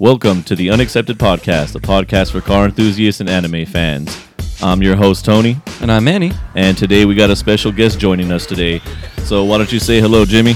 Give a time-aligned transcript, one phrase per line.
[0.00, 4.18] Welcome to the Unaccepted Podcast, a podcast for car enthusiasts and anime fans.
[4.62, 6.32] I'm your host, Tony, And I'm Manny.
[6.54, 8.80] and today we got a special guest joining us today.
[9.24, 10.54] So why don't you say hello, Jimmy?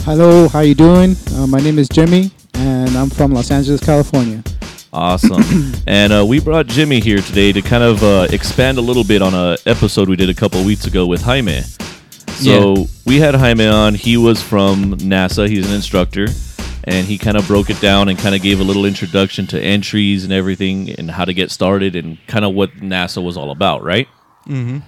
[0.00, 1.14] Hello, how you doing?
[1.36, 4.42] Uh, my name is Jimmy, and I'm from Los Angeles, California.
[4.92, 5.44] Awesome.
[5.86, 9.22] and uh, we brought Jimmy here today to kind of uh, expand a little bit
[9.22, 11.60] on a episode we did a couple weeks ago with Jaime.
[11.62, 12.84] So Yeah.
[13.06, 13.94] we had Jaime on.
[13.94, 15.48] He was from NASA.
[15.48, 16.26] He's an instructor,
[16.88, 19.60] and he kind of broke it down and kind of gave a little introduction to
[19.60, 23.50] entries and everything, and how to get started, and kind of what NASA was all
[23.50, 24.08] about, right?
[24.46, 24.78] Mm-hmm.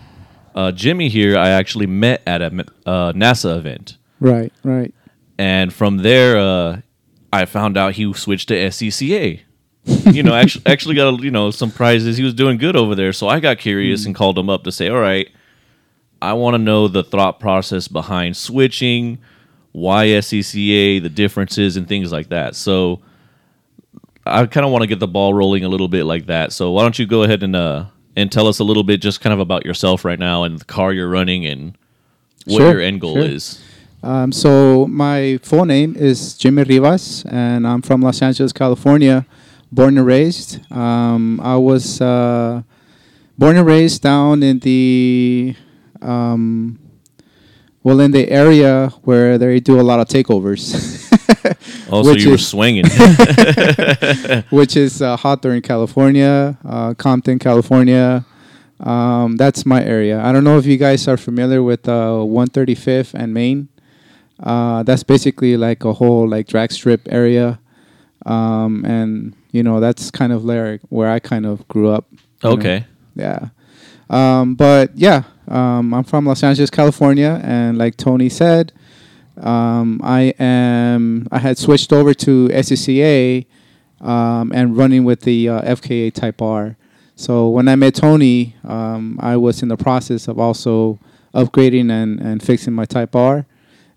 [0.55, 2.47] Uh, Jimmy here, I actually met at a
[2.87, 4.93] uh, NASA event, Right, right.
[5.39, 6.81] and from there, uh,
[7.33, 9.41] I found out he switched to SCCA.
[10.13, 12.17] you know, actually, actually got you know some prizes.
[12.17, 14.73] He was doing good over there, so I got curious and called him up to
[14.73, 15.29] say, "All right,
[16.21, 19.19] I want to know the thought process behind switching,
[19.73, 23.01] why SCCA, the differences, and things like that." So,
[24.27, 26.53] I kind of want to get the ball rolling a little bit like that.
[26.53, 27.85] So, why don't you go ahead and uh
[28.17, 30.65] and tell us a little bit, just kind of about yourself right now and the
[30.65, 31.79] car you're running and
[32.45, 33.25] what Sure, your end goal sure.
[33.25, 33.63] is.
[34.03, 39.27] Um, so my full name is Jimmy Rivas, and I'm from Los Angeles, California,
[39.71, 40.59] born and raised.
[40.73, 42.63] Um, I was uh,
[43.39, 45.55] born and raised down in the
[46.03, 46.80] um,
[47.83, 51.07] well, in the area where they do a lot of takeovers.
[51.93, 52.85] Oh, so you were is- swinging.
[54.51, 58.25] which is uh, Hawthorne, California, uh, Compton, California.
[58.79, 60.21] Um, that's my area.
[60.23, 63.69] I don't know if you guys are familiar with uh, 135th and Main.
[64.39, 67.59] Uh, that's basically like a whole like drag strip area,
[68.25, 72.07] um, and you know that's kind of where where I kind of grew up.
[72.13, 72.51] you know.
[72.53, 72.87] okay.
[73.17, 73.49] Yeah.
[74.11, 78.73] Um, but yeah, um, I'm from Los Angeles, California, and like Tony said,
[79.41, 81.29] um, I am.
[81.31, 83.47] I had switched over to SCCA
[84.01, 86.77] um, and running with the uh, FK8 Type R.
[87.15, 90.99] So when I met Tony, um, I was in the process of also
[91.33, 93.47] upgrading and, and fixing my Type R.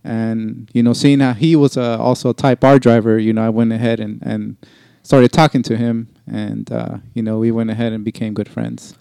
[0.04, 3.44] And you know, seeing how he was uh, also a Type R driver, you know,
[3.46, 4.58] I went ahead and, and
[5.02, 8.96] started talking to him, and uh, you know, we went ahead and became good friends.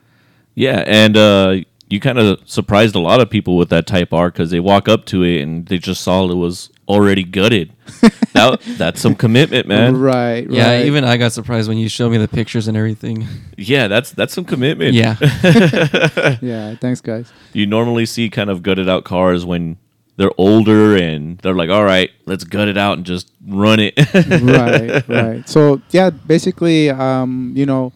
[0.54, 1.56] Yeah, and uh,
[1.88, 4.88] you kind of surprised a lot of people with that Type R because they walk
[4.88, 7.72] up to it and they just saw it was already gutted.
[8.32, 9.96] that, that's some commitment, man.
[9.96, 10.50] Right, right.
[10.50, 13.26] Yeah, even I got surprised when you showed me the pictures and everything.
[13.56, 14.94] Yeah, that's that's some commitment.
[14.94, 15.16] Yeah.
[16.40, 16.74] yeah.
[16.76, 17.32] Thanks, guys.
[17.52, 19.76] you normally see kind of gutted out cars when
[20.16, 23.94] they're older and they're like, "All right, let's gut it out and just run it."
[24.42, 25.48] right, right.
[25.48, 27.92] So yeah, basically, um, you know,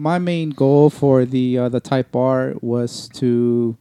[0.00, 3.76] my main goal for the uh, the Type R was to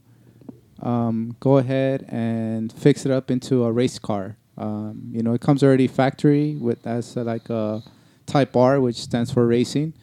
[0.81, 4.35] um, go ahead and fix it up into a race car.
[4.57, 7.81] Um, you know, it comes already factory with as uh, like a
[8.25, 9.93] Type R, which stands for racing.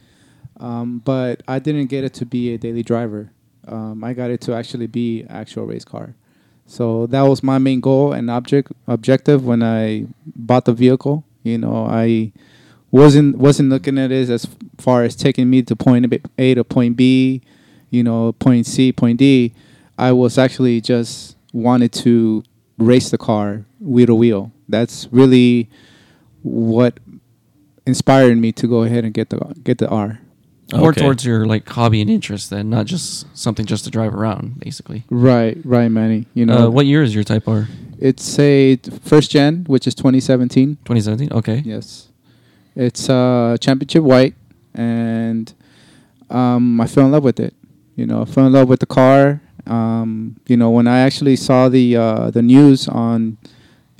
[0.59, 3.29] Um, but I didn't get it to be a daily driver.
[3.67, 6.15] Um, I got it to actually be actual race car.
[6.65, 11.25] So that was my main goal and object objective when I bought the vehicle.
[11.43, 12.33] You know, I
[12.91, 16.95] wasn't wasn't looking at it as far as taking me to point A to point
[16.97, 17.41] B,
[17.89, 19.53] you know, point C, point D.
[19.97, 22.43] I was actually just wanted to
[22.77, 24.51] race the car wheel to wheel.
[24.69, 25.69] That's really
[26.43, 26.99] what
[27.85, 30.19] inspired me to go ahead and get the get the R.
[30.75, 34.59] More towards your like hobby and interest then, not just something just to drive around,
[34.59, 35.05] basically.
[35.09, 36.25] Right, right, Manny.
[36.33, 37.69] You know, Uh, what year is your Type R?
[37.99, 40.75] it's a first gen, which is 2017.
[40.83, 41.31] 2017?
[41.31, 41.63] Okay.
[41.65, 42.09] Yes,
[42.77, 44.35] it's uh, championship white,
[44.75, 45.51] and
[46.29, 47.53] um, I fell in love with it.
[47.95, 49.41] You know, I fell in love with the car.
[49.65, 53.37] Um, you know, when I actually saw the uh, the news on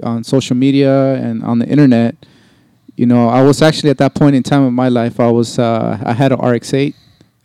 [0.03, 2.15] on social media and on the internet,
[2.95, 5.57] you know, I was actually at that point in time in my life, I was
[5.57, 6.93] uh, I had an RX-8,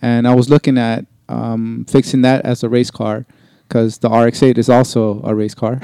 [0.02, 3.25] and I was looking at um, fixing that as a race car
[3.67, 5.81] because the RX-8 is also a race car,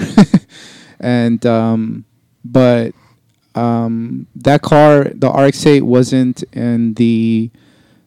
[1.01, 2.05] and um,
[2.45, 2.93] but
[3.59, 7.51] um, that car, the RX-8, wasn't in the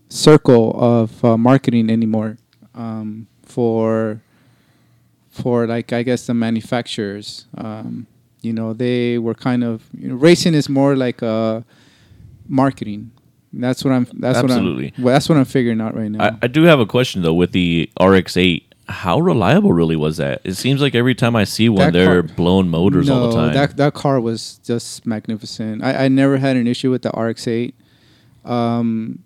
[0.09, 2.38] circle of uh, marketing anymore
[2.75, 4.21] um, for
[5.30, 7.45] for like I guess the manufacturers.
[7.57, 8.07] Um,
[8.42, 11.62] you know, they were kind of you know, racing is more like uh,
[12.47, 13.12] marketing.
[13.54, 14.07] That's what I'm.
[14.13, 14.86] That's Absolutely.
[14.86, 15.04] what I'm.
[15.04, 16.24] Well, that's what I'm figuring out right now.
[16.24, 18.63] I, I do have a question though with the RX-8.
[18.88, 20.42] How reliable really was that?
[20.44, 23.36] It seems like every time I see one, That they're car- blown motors all the
[23.36, 23.54] time.
[23.54, 25.83] That that car was just magnificent.
[25.83, 27.74] I, I never had an issue with the RX-8.
[28.44, 29.24] Um,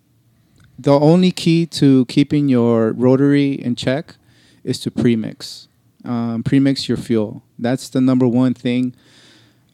[0.78, 4.16] the only key to keeping your rotary in check
[4.63, 5.68] is to premix.
[6.04, 7.42] Um, premix your fuel.
[7.57, 8.94] That's the number one thing.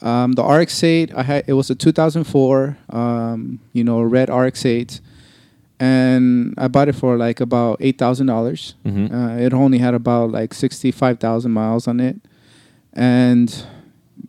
[0.02, 5.00] Um, the RX-8, I had it was a 2004, um, you know, red RX-8,
[5.82, 8.76] and I bought it for like about eight thousand dollars.
[8.86, 9.12] Mhm.
[9.12, 12.18] Uh, it only had about like sixty-five thousand miles on it,
[12.94, 13.66] and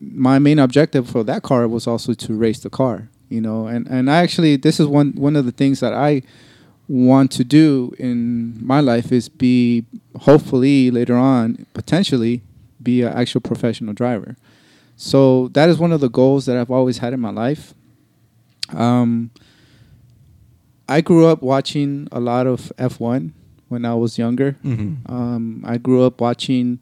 [0.01, 3.09] my main objective for that car was also to race the car.
[3.29, 6.23] You know, and and I actually this is one one of the things that I
[6.89, 9.85] want to do in my life is be
[10.21, 12.43] hopefully later on potentially
[12.83, 14.37] be an actual professional driver.
[14.97, 17.75] So that is one of the goals that I've always had in my life.
[18.75, 19.31] Um,
[20.89, 23.33] I grew up watching a lot of F1
[23.69, 24.57] when I was younger.
[24.65, 25.13] Mm-hmm.
[25.13, 26.81] Um, I grew up watching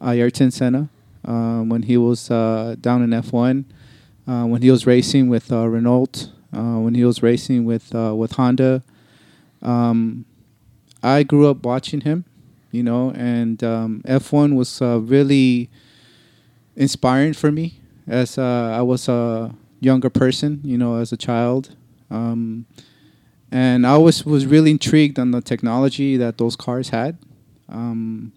[0.00, 0.88] uh, Ayrton Senna
[1.24, 3.64] um, when he was uh, down in F1,
[4.26, 8.14] uh, when he was racing with uh, Renault, uh, when he was racing with uh,
[8.14, 8.82] with Honda.
[9.62, 10.24] Um,
[11.02, 12.24] I grew up watching him,
[12.70, 15.70] you know, and um, F1 was uh, really
[16.76, 21.74] inspiring for me as uh, I was a younger person, you know, as a child.
[23.50, 27.16] And I always was really intrigued on the technology that those cars had.
[27.68, 28.32] Um,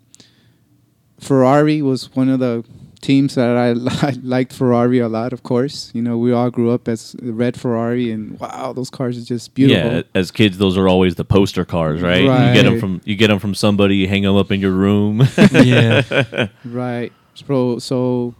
[1.19, 2.63] Ferrari was one of the
[3.01, 3.69] teams that I,
[4.07, 5.33] I liked Ferrari a lot.
[5.33, 9.17] Of course, you know we all grew up as red Ferrari, and wow, those cars
[9.17, 9.91] are just beautiful.
[9.91, 12.21] Yeah, as kids, those are always the poster cars, right?
[12.21, 14.71] You get them from you get them from somebody, you hang them up in your
[14.71, 15.27] room.
[15.51, 16.47] yeah.
[16.65, 17.11] Right.
[17.33, 18.35] So so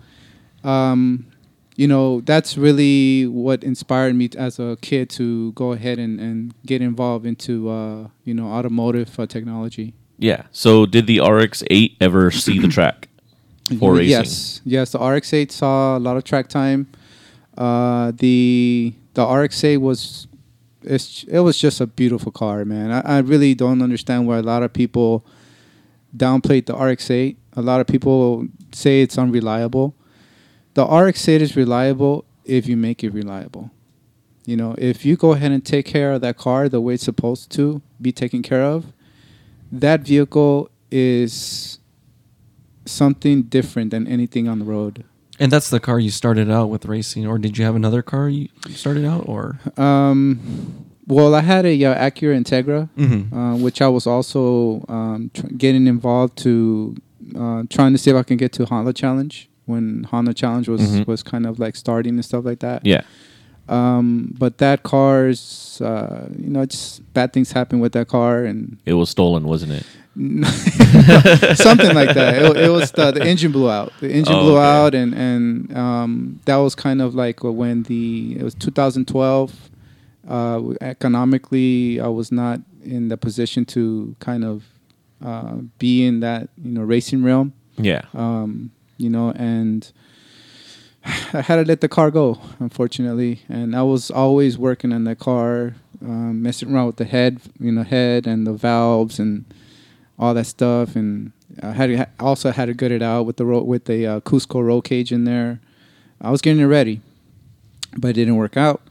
[0.63, 1.25] um
[1.81, 6.53] you know, that's really what inspired me as a kid to go ahead and, and
[6.63, 9.95] get involved into uh, you know, automotive uh, technology.
[10.19, 10.43] yeah.
[10.51, 13.09] So, did the RX-8 ever see the track
[13.79, 14.11] for racing?
[14.11, 14.61] Yes.
[14.63, 16.85] Yes, the RX-8 saw a lot of track time.
[17.57, 20.27] Uh the the RX-8 was
[20.83, 22.91] it's it was just a beautiful car, man.
[22.91, 25.25] I, I really don't understand why a lot of people
[26.15, 27.37] downplayed the RX-8.
[27.53, 29.95] A lot of people say it's unreliable.
[30.73, 33.71] The RX-8 is reliable if you make it reliable.
[34.45, 37.03] You know, if you go ahead and take care of that car the way it's
[37.03, 38.91] supposed to be taken care of,
[39.71, 41.79] that vehicle is
[42.85, 45.03] something different than anything on the road.
[45.39, 48.29] And that's the car you started out with racing, or did you have another car
[48.29, 49.59] you started out, or?
[49.77, 53.35] Um, well, I had a uh, Acura Integra, Mm-hmm.
[53.35, 56.95] uh, which I was also um, tr- getting involved to
[57.35, 60.81] uh, trying to see if I can get to Honda Challenge when Honda Challenge was
[60.81, 61.07] Mhm.
[61.07, 62.85] was kind of like starting and stuff like that.
[62.85, 63.01] Yeah.
[63.69, 68.77] Um, but that car's, uh, you know, just bad things happen with that car and
[68.85, 69.85] It was stolen, wasn't it?
[71.57, 72.41] something like that.
[72.41, 73.93] It, it was the, the engine blew out.
[74.01, 74.65] The engine Oh, blew okay.
[74.65, 79.69] out, and and um, that was kind of like when the it was 2012.
[80.27, 84.63] Uh, economically, I was not in the position to kind of
[85.23, 87.53] uh, be in that you know racing realm.
[87.77, 88.01] Yeah.
[88.13, 89.91] Um, you know, and
[91.33, 93.41] I had to let the car go, unfortunately.
[93.49, 97.71] And I was always working on the car, um, messing around with the head, you
[97.71, 99.45] know, head and the valves and
[100.19, 100.95] all that stuff.
[100.95, 101.31] And
[101.61, 104.19] I had to, also had to gut it out with the ro- with the uh,
[104.21, 105.59] Cusco roll cage in there.
[106.21, 107.01] I was getting it ready,
[107.97, 108.81] but it didn't work out.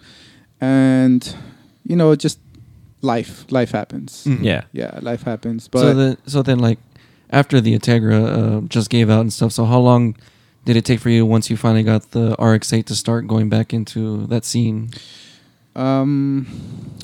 [0.60, 1.22] And
[1.86, 2.38] you know, just
[3.02, 4.25] life, life happens.
[4.26, 4.44] Mhm.
[4.44, 4.62] Yeah.
[4.73, 5.68] Yeah, life happens.
[5.68, 6.78] But so then, so then, like
[7.30, 9.52] after the Integra uh, just gave out and stuff.
[9.52, 10.16] So how long
[10.64, 13.72] did it take for you once you finally got the RX-8 to start going back
[13.72, 14.90] into that scene?
[15.76, 16.46] um,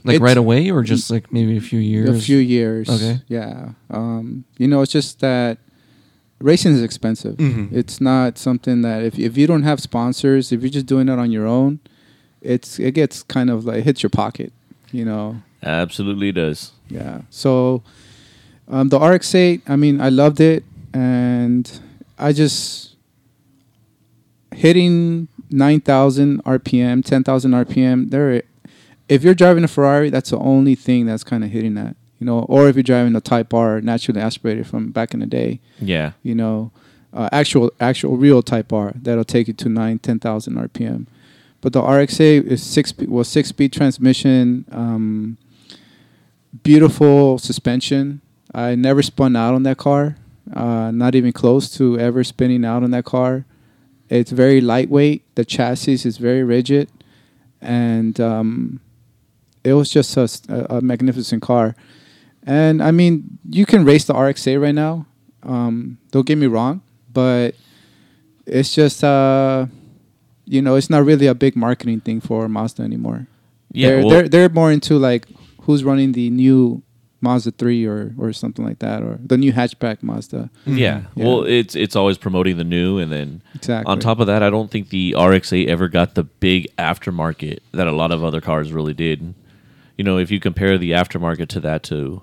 [0.04, 2.08] Like right away, or just like maybe a few years?
[2.10, 2.88] A few years.
[2.88, 3.20] Okay.
[3.28, 3.70] Yeah.
[3.90, 5.58] Um, you know, it's just that
[6.40, 7.36] racing is expensive.
[7.36, 7.72] Mhm.
[7.72, 11.18] It's not something that if if you don't have sponsors, if you're just doing it
[11.18, 11.80] on your own,
[12.42, 14.52] it's it gets kind of like hits your pocket.
[14.92, 15.42] You know.
[15.62, 16.72] Absolutely does.
[16.88, 17.22] Yeah.
[17.30, 17.82] So
[18.68, 21.70] um, the RX-8, I mean, I loved it, and
[22.18, 22.94] I just
[24.52, 28.10] hitting 9,000 RPM, 10,000 RPM.
[28.10, 28.42] There,
[29.08, 31.96] if you're driving a Ferrari, that's the only thing that's kind of hitting that.
[32.18, 35.26] You know, or if you're driving a Type R, naturally aspirated from back in the
[35.26, 36.12] day, Yeah.
[36.22, 36.70] you know,
[37.12, 41.06] uh, actual actual real Type R that'll take you to nine, 10,000 RPM.
[41.60, 45.36] But the RX-8 is six well six speed transmission, um,
[46.62, 48.22] beautiful suspension.
[48.56, 50.16] I never spun out on that car,
[50.54, 53.44] uh, not even close to ever spinning out on that car.
[54.08, 55.34] It's very lightweight.
[55.34, 56.88] The chassis is very rigid,
[57.60, 58.80] and um,
[59.62, 61.76] it was just a magnificent car.
[62.44, 65.04] And I mean, you can race the RX-8 right now.
[65.42, 66.80] Um, don't get me wrong,
[67.12, 67.56] but
[68.46, 69.66] it's just uh,
[70.46, 73.26] you know, it's not really a big marketing thing for Mazda anymore.
[73.70, 73.88] Yeah.
[73.88, 75.26] they're, well, they're they're more into like
[75.62, 76.82] who's running the new
[77.26, 80.48] Mazda three or or something like that, or the new hatchback Mazda.
[80.64, 81.02] Yeah.
[81.14, 81.24] Yeah.
[81.24, 83.90] Well, it's it's always promoting the new, and then Exactly.
[83.90, 87.86] on top of that, I don't think the RX-8 ever got the big aftermarket that
[87.86, 89.34] a lot of other cars really did.
[89.98, 92.22] You know, if you compare the aftermarket to that to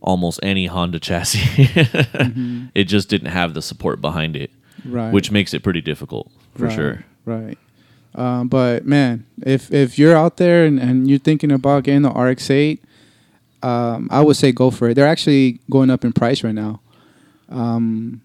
[0.00, 2.66] almost any Honda chassis, Mm-hmm.
[2.74, 4.50] it just didn't have the support behind it,
[4.84, 5.12] right.
[5.12, 7.04] which makes it pretty difficult for Right, sure.
[7.24, 7.58] Right.
[8.14, 12.10] Um, but man, if if you're out there and, and you're thinking about getting the
[12.10, 12.78] RX-8,
[13.64, 14.94] um, I would say go for it.
[14.94, 16.80] They're actually going up in price right now,
[17.48, 18.20] um,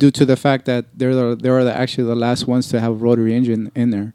[0.00, 2.92] due to the fact that they're the, they're the, actually the last ones to have
[2.92, 4.12] a rotary engine in there.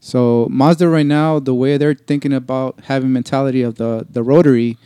[0.00, 4.76] So Mazda right now, the way they're thinking about having mentality of the the rotary,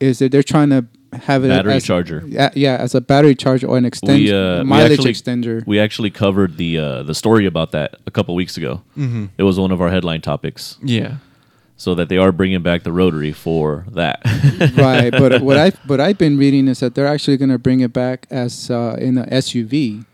[0.00, 0.86] is that they're trying to
[1.28, 2.24] have it Battery as, charger.
[2.26, 5.66] Yeah, yeah, as a battery charger or an extension, uh, we mileage actually- extender.
[5.66, 8.82] We actually covered the uh, the story about that a couple weeks ago.
[8.96, 9.26] Mm-hmm.
[9.38, 11.16] It was one of our headline topics, Yeah.
[11.76, 14.20] So that they are bringing back the rotary for that.
[14.76, 17.80] right but what i what i've been reading is that they're actually going to bring
[17.80, 20.04] it back as uh, in an suv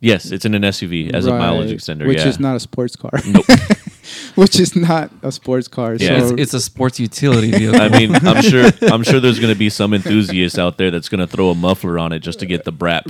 [0.00, 2.28] yes, it's in an SUV as a mileage Right, extender, which yeah.
[2.28, 3.44] is not a sports car Nope.
[4.36, 6.20] which is not a sports car Yeah.
[6.20, 7.80] so It's, it's a sports utility vehicle.
[7.80, 11.08] I mean, I'm sure I'm sure there's going to be some enthusiast out there that's
[11.08, 13.02] going to throw a muffler on it just to get the brap.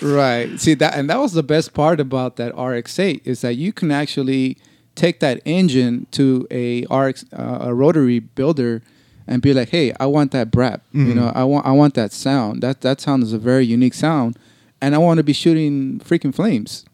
[0.00, 3.72] right see that and that was the best part about that rx8 is that you
[3.72, 4.56] can actually
[4.98, 8.82] take that engine to a rx uh, a rotary builder
[9.26, 12.10] and be like hey i want that brap you know i want i want that
[12.12, 12.62] sound.
[12.64, 14.36] That that sound is a very unique sound
[14.82, 16.84] and i want to be shooting freaking flames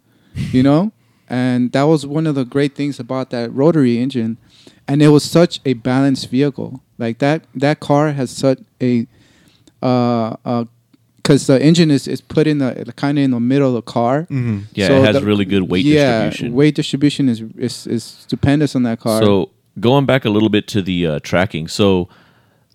[0.53, 0.93] you know?
[1.27, 4.37] And that was one of the great things about that rotary engine
[4.87, 6.71] and it was such a balanced vehicle.
[6.99, 9.07] Like that that car has such a
[9.83, 10.65] uh uh
[11.25, 13.83] because the engine is, is put in the kind of in the middle of the
[13.83, 16.55] car hmm Yeah, So it has the- really good weight yeah, distribution.
[16.55, 19.51] weight distribution is, is is stupendous on that car So
[19.81, 22.09] going back a little bit to the uh, tracking, so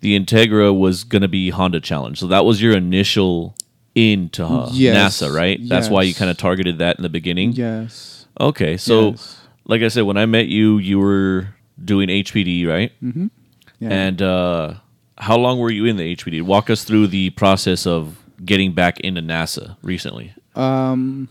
[0.00, 3.54] the Integra was going to be Honda Challenge, so that was your initial
[3.94, 5.58] into uh, Yes, NASA, right?
[5.68, 7.52] That's why you kind of targeted that in the beginning.
[7.52, 9.40] yes Okay, so Yes.
[9.66, 11.48] like I said, when I met you, you were
[11.84, 12.92] doing HPD, right?
[13.02, 13.26] mm-hmm.
[13.78, 13.88] yeah.
[13.90, 14.74] And uh,
[15.18, 16.42] how long were you in the HPD?
[16.42, 20.32] Walk us through the process of getting back into NASA recently.
[20.56, 21.28] um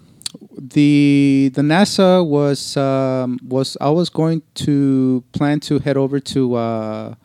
[0.57, 6.55] the the NASA was um, was I was going to plan to head over to
[6.55, 7.15] uh,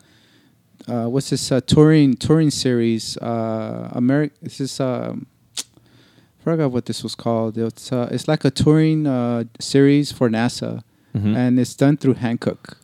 [0.88, 5.26] uh, what's this uh, touring touring series uh, America this is um,
[5.58, 10.28] I forgot what this was called it's uh, it's like a touring uh, series for
[10.30, 10.82] NASA
[11.14, 11.36] Mhm.
[11.36, 12.76] and it's done through Hankook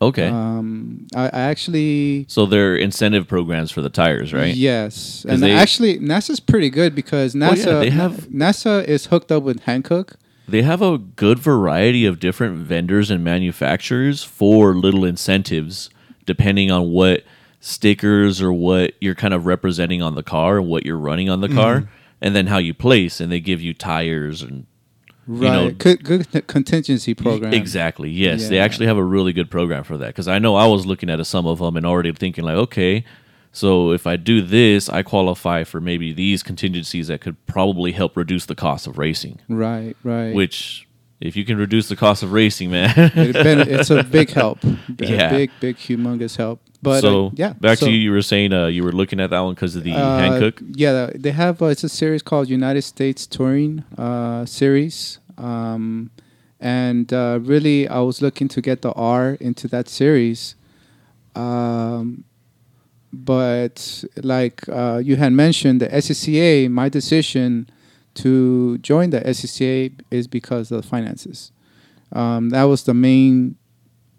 [0.00, 0.28] Okay.
[0.28, 4.54] um, I, I actually so they're incentive programs for the tires, right?
[4.54, 9.06] Yes, and they- actually NASA's pretty good because Well, NASA yeah, they have- NASA is
[9.06, 10.14] hooked up with Hankook.
[10.46, 15.90] They have a good variety of different vendors and manufacturers for little incentives
[16.24, 17.24] depending on what
[17.60, 21.40] stickers or what you're kind of representing on the car and what you're running on
[21.40, 21.88] the car
[22.20, 24.64] and then how you place and they give you tires and
[25.28, 27.52] Right, know- good, good contingency program.
[27.52, 28.08] Exactly.
[28.10, 30.06] Yes, they actually have a really good program for that.
[30.08, 33.04] Because I know I was looking at some of them and already thinking like, okay,
[33.52, 38.16] so if I do this, I qualify for maybe these contingencies that could probably help
[38.16, 39.40] reduce the cost of racing.
[39.48, 40.34] Right, right.
[40.34, 40.86] Which,
[41.20, 42.92] if you can reduce the cost of racing, man.
[42.96, 44.62] it's a big help.
[44.64, 45.30] A Yeah.
[45.30, 46.60] big, big, humongous help.
[46.80, 47.98] But so uh, yeah, back so, to you.
[47.98, 50.74] You were saying uh, you were looking at that one because of the uh, Hankook.
[50.76, 51.60] Yeah, they have.
[51.60, 56.10] Uh, it's a series called United States Touring uh, Series, um,
[56.60, 60.54] and uh, really, I was looking to get the R into that series.
[61.34, 62.24] Um,
[63.12, 67.68] but like uh, you had mentioned, the SCCA, my decision
[68.14, 71.50] to join the SCCA is because of the finances.
[72.12, 73.56] Um, that was the main,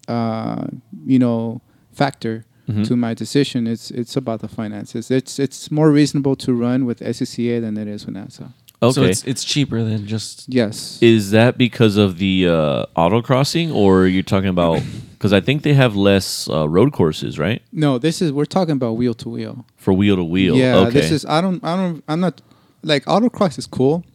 [0.08, 0.68] uh,
[1.06, 1.62] you know,
[1.92, 2.88] factor Mhm.
[2.88, 3.68] to my decision.
[3.68, 5.10] It's it's about the finances.
[5.12, 8.52] It's it's more reasonable to run with SCCA than it is with NASA.
[8.82, 8.94] Okay.
[8.94, 11.00] So it's it's cheaper than just Yes.
[11.02, 14.82] Is that because of the uh, autocrossing, or are you talking about?
[15.20, 17.62] Because I think they have less uh, road courses, right?
[17.74, 19.66] no, this is we're talking about wheel to wheel.
[19.76, 20.56] For wheel to wheel.
[20.56, 20.92] Yeah, okay.
[20.92, 22.42] this is I don't I don't I'm not
[22.84, 24.06] like autocross is cool.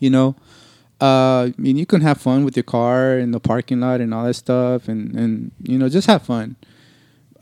[0.00, 0.34] You know,
[1.00, 4.12] uh, I mean you can have fun with your car in the parking lot and
[4.12, 6.56] all that stuff, and and you know just have fun.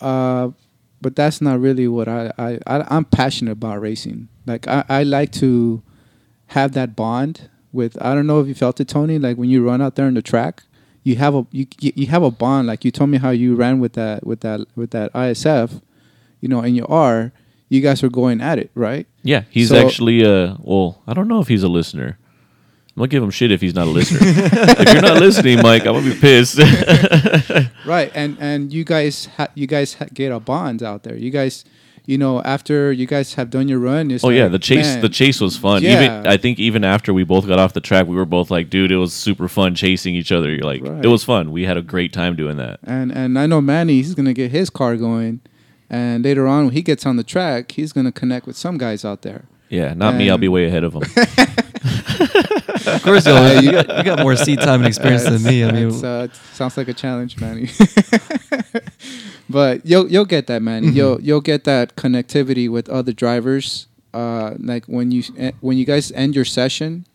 [0.05, 0.51] Uh,
[1.01, 4.29] but that's not really what I I, I I'm passionate about racing.
[4.47, 5.83] Like I, I like to
[6.49, 7.97] have that bond with.
[8.01, 9.19] I don't know if you felt it, Tony.
[9.19, 10.63] Like when you run out there on the track,
[11.03, 12.67] you have a you you have a bond.
[12.69, 15.81] Like you told me how you ran with that with that with that ISF,
[16.41, 17.33] you know, and your R.
[17.71, 19.07] You guys were going at it, right?
[19.23, 22.19] Yeah, he's So- actually uh well, I don't know if he's a listener.
[22.97, 24.19] I'm gonna give him shit if he's not a listener.
[24.23, 26.59] if you're not listening, Mike, I'm gonna be pissed.
[27.87, 31.17] Right, and and you guys ha- you guys ha- get a bond out there.
[31.17, 31.65] You guys,
[32.07, 35.03] you know, after you guys have done your run, it's oh yeah, the chase man,
[35.03, 35.83] the chase was fun.
[35.83, 36.03] Yeah.
[36.03, 38.71] Even I think even after we both got off the track, we were both like,
[38.71, 40.51] dude, it was super fun chasing each other.
[40.51, 41.05] You're like, Right.
[41.05, 41.53] it was fun.
[41.53, 42.81] We had a great time doing that.
[42.85, 45.41] And and I know Manny, he's gonna get his car going,
[45.91, 49.05] and later on when he gets on the track, he's gonna connect with some guys
[49.05, 49.45] out there.
[49.69, 50.31] Yeah, not me.
[50.31, 51.03] I'll be way ahead of him.
[52.87, 55.65] Of course, you'll, you, got, you got more seat time and experience than me.
[55.65, 57.71] I mean, uh, it sounds like a challenge, Manny.
[59.49, 60.89] but you'll you'll get that, Manny.
[60.89, 60.97] Mm-hmm.
[60.97, 63.87] You'll you'll get that connectivity with other drivers.
[64.13, 67.07] Uh, like when you eh, when you guys end your session,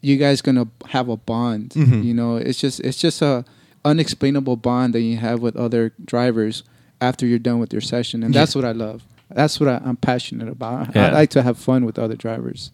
[0.00, 1.70] you guys gonna have a bond.
[1.70, 2.04] Mhm.
[2.04, 3.44] You know, it's just it's just a
[3.84, 6.62] unexplainable bond that you have with other drivers
[7.00, 8.40] after you're done with your session, and Yeah.
[8.40, 9.02] that's what I love.
[9.30, 10.94] That's what I, I'm passionate about.
[10.94, 11.08] Yeah.
[11.08, 12.70] I like to have fun with other drivers.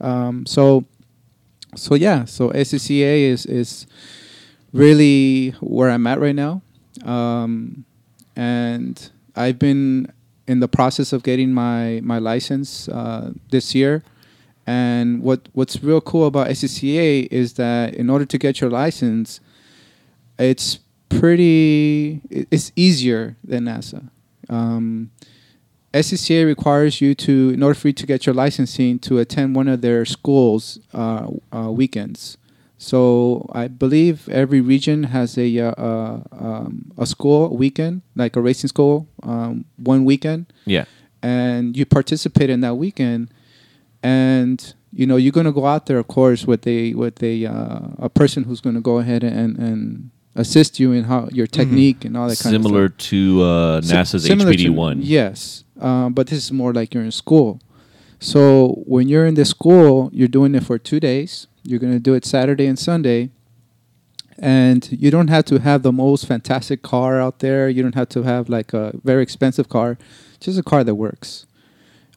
[0.00, 0.84] Um, so,
[1.76, 3.86] so yeah, so SCCA is is
[4.72, 6.62] really where I'm at right now,
[7.04, 7.84] um,
[8.36, 10.12] and I've been
[10.46, 14.02] in the process of getting my my license uh, this year.
[14.66, 19.40] And what what's real cool about SCCA is that in order to get your license,
[20.38, 24.10] it's pretty it's easier than NASA.
[24.48, 25.10] Um,
[25.92, 29.66] SCCA requires you to, in order for you to get your licensing, to attend one
[29.68, 32.36] of their schools uh, uh, weekends.
[32.78, 38.40] So I believe every region has a uh, uh, um, a school weekend, like a
[38.40, 40.86] racing school, um, one weekend, Yeah,
[41.22, 43.28] and you participate in that weekend,
[44.02, 47.80] and you know you're gonna go out there, of course, with a with a uh,
[47.98, 52.16] a person who's gonna go ahead and and assist you in how your technique and
[52.16, 52.70] all that kind of stuff.
[52.70, 55.02] similar to uh, NASA's similar HPD to- one.
[55.02, 57.60] Yes, um, but this is more like you're in school.
[58.20, 61.46] So when you're in the school, you're doing it for two days.
[61.62, 63.30] You're going to do it Saturday and Sunday,
[64.38, 67.68] and you don't have to have the most fantastic car out there.
[67.68, 69.98] You don't have to have like a very expensive car,
[70.38, 71.46] just a car that works.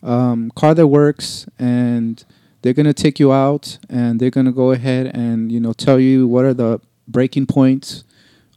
[0.02, 2.24] Um, car that works, and
[2.62, 6.28] they're to take you out, and they're to go ahead and you know tell you
[6.28, 8.04] what are the braking points,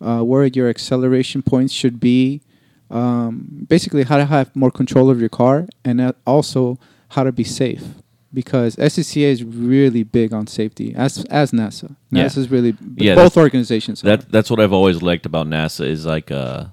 [0.01, 2.40] uh, where your acceleration points should be,
[2.90, 6.79] um, basically how to have more control of your car and that also
[7.11, 7.83] how to be safe
[8.33, 11.96] because SCCA is really big on safety as as NASA.
[12.11, 12.25] Yeah.
[12.25, 14.05] NASA is really Yeah, both organizations.
[14.05, 14.16] are.
[14.16, 16.66] That's what I've always liked about NASA is like uh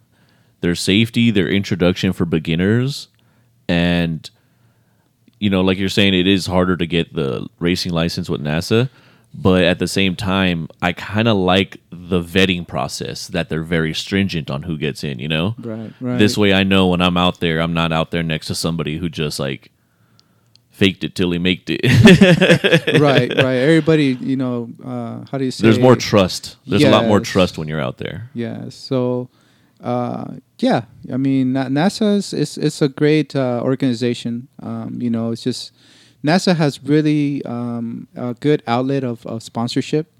[0.62, 3.10] their safety, their introduction for beginners,
[3.67, 4.30] and
[5.39, 8.89] you know, like you're saying, it is harder to get the racing license with NASA.
[9.36, 13.93] But at the same time, I kind of like the vetting process that they're very
[13.93, 15.17] stringent on who gets in.
[15.17, 16.19] You know, right, right.
[16.19, 18.98] this way I know when I'm out there, I'm not out there next to somebody
[18.98, 19.72] who just like
[20.74, 23.00] faked it till he made it.
[23.00, 23.56] right, right.
[23.56, 25.63] Everybody, you know, uh, how do you say?
[25.63, 26.58] There's more trust.
[26.67, 28.30] There's a lot more trust when you're out there.
[28.34, 28.69] Yeah.
[28.69, 29.30] So,
[29.82, 30.86] uh, yeah.
[31.12, 34.48] I mean, NASA is it's, it's a great uh, organization.
[34.62, 35.72] Um, you know, it's just
[36.24, 40.12] NASA has really um, a good outlet of, of sponsorship.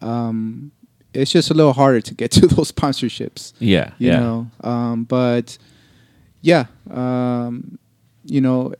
[0.00, 0.72] Um,
[1.14, 3.52] it's just a little harder to get to those sponsorships.
[3.58, 4.18] Yeah, You yeah.
[4.20, 5.56] know, um, but
[6.42, 7.78] yeah, um,
[8.24, 8.74] you know,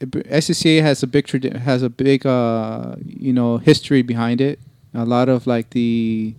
[0.00, 4.58] SCCA has a big tradi- has a big uh, you know history behind it.
[4.94, 6.34] A lot of like the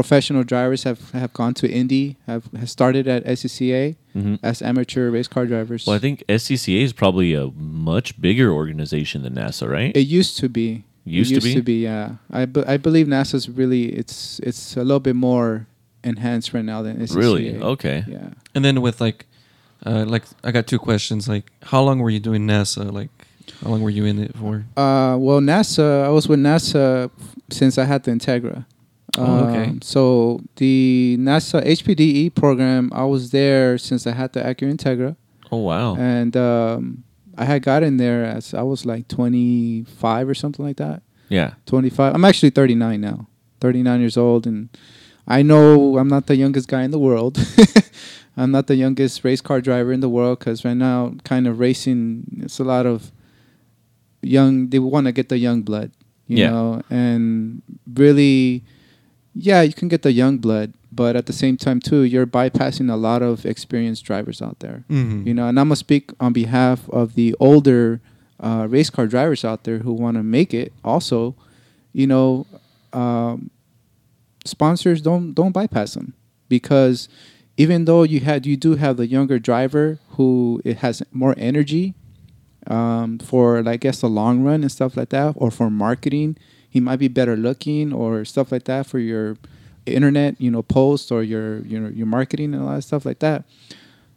[0.00, 4.38] professional drivers have, have gone to Indy, have, have started at SCCA Mhm.
[4.42, 5.86] as amateur race car drivers.
[5.86, 7.46] Well, I think SCCA is probably a
[7.92, 9.92] much bigger organization than NASA, right?
[9.96, 10.84] it used to be.
[11.04, 11.60] Used it to used be?
[11.60, 11.78] to be.
[11.90, 15.66] Yeah, I, be- I believe NASA's really it's it's a little bit more
[16.02, 17.16] enhanced right now than SCCA.
[17.16, 17.46] really?
[17.74, 17.98] Okay.
[18.08, 18.28] Yeah.
[18.54, 19.18] and then with like,
[19.86, 21.28] uh, like I got two questions.
[21.34, 22.82] Like, how long were you doing NASA?
[23.00, 23.10] Like,
[23.62, 24.64] how long were you in it for?
[24.76, 26.04] Uh, well, NASA.
[26.04, 27.08] I was with NASA
[27.50, 28.64] since I had the Integra.
[29.18, 29.64] Oh, okay.
[29.70, 35.16] Um, so the NASA HPDE program, I was there since I had the Acura Integra,
[35.50, 35.96] Oh wow.
[35.96, 37.04] and um,
[37.36, 41.02] I had got in there as I was like 25 or something like that.
[41.28, 41.54] yeah.
[41.66, 42.14] 25.
[42.14, 43.26] I'm actually 39 now.
[43.60, 44.68] 39 years old, and
[45.26, 47.38] I know I'm not the youngest guy in the world.
[48.36, 51.58] I'm not the youngest race car driver in the world because right now, kind of
[51.58, 53.10] racing, it's a lot of
[54.22, 54.68] young.
[54.68, 55.90] They want to get the young blood,
[56.26, 56.50] you Yeah.
[56.50, 57.62] know, and
[57.94, 58.62] really,
[59.38, 62.90] yeah, you can get the young blood, but at the same time too, you're bypassing
[62.90, 65.26] a lot of experienced drivers out there Mm-hmm.
[65.28, 68.00] you know and i'm gonna speak on behalf of the older
[68.40, 71.34] uh, race car drivers out there who want to make it also
[71.92, 72.46] you know
[72.92, 73.50] um,
[74.44, 76.14] sponsors don't don't bypass them
[76.48, 77.08] because
[77.56, 81.94] even though you had you do have the younger driver who it has more energy
[82.68, 86.36] um, for like, I guess the long run and stuff like that or for marketing
[86.76, 89.38] he might be better looking or stuff like that for your
[89.86, 93.06] internet, you know, post or your you know your marketing and a lot of stuff
[93.06, 93.44] like that.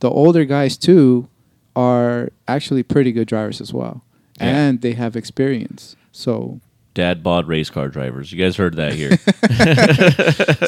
[0.02, 1.30] The older guys too
[1.74, 4.04] are actually pretty good drivers as well,
[4.42, 4.48] Yeah.
[4.60, 5.96] and they have experience.
[6.12, 6.60] So
[6.96, 8.34] Dad bod race car drivers.
[8.34, 9.16] You guys heard that here.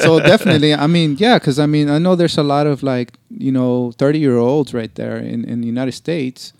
[0.00, 3.08] so definitely i mean yeah because i mean i know there's a lot of like
[3.46, 6.52] you know 30 year olds right there in, in the united states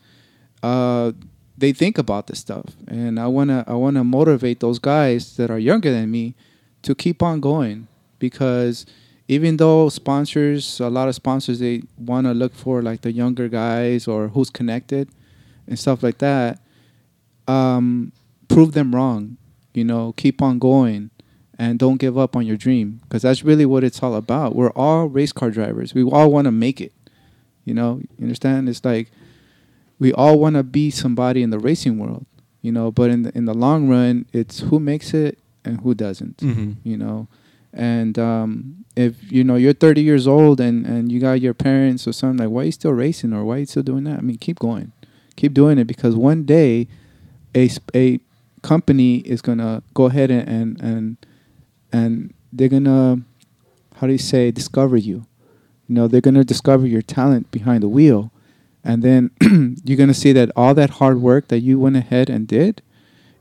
[0.62, 1.12] uh,
[1.56, 5.36] they think about this stuff and i want to i want to motivate those guys
[5.36, 6.34] that are younger than me
[6.82, 7.86] to keep on going
[8.18, 8.86] because
[9.28, 13.48] even though sponsors a lot of sponsors they want to look for like the younger
[13.48, 15.08] guys or who's connected
[15.66, 16.60] and stuff like that
[17.48, 18.12] um,
[18.48, 19.36] prove them wrong
[19.74, 21.10] you know keep on going
[21.58, 24.56] and don't give up on your dream because that's really what it's all about.
[24.56, 25.94] We're all race car drivers.
[25.94, 26.92] We all want to make it.
[27.64, 28.68] You know, you understand?
[28.68, 29.12] It's like
[30.02, 32.26] we all want to be somebody in the racing world.
[32.60, 35.94] You know, but in the in the long run, it's who makes it and who
[35.94, 36.38] doesn't.
[36.38, 36.76] Mhm.
[36.84, 37.28] You know,
[37.72, 42.06] and um, if you know you're 30 years old and and you got your parents
[42.06, 44.18] or something like, why are you still racing or why are you still doing that?
[44.18, 44.92] I mean, keep going,
[45.36, 46.88] keep doing it because one day,
[47.54, 48.18] a a
[48.62, 51.16] company is gonna go ahead and and and,
[51.92, 53.22] and they're gonna
[53.96, 55.26] how do you say discover you
[55.88, 58.31] you know they're gonna discover your talent behind the wheel
[58.84, 59.30] and then
[59.84, 62.82] you're gonna see that all that hard work that you went ahead and did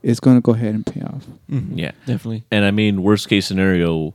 [0.02, 1.72] is gonna go ahead and pay off Mhm.
[1.78, 1.92] Yeah.
[2.06, 2.44] definitely.
[2.50, 4.14] and I mean, worst case scenario,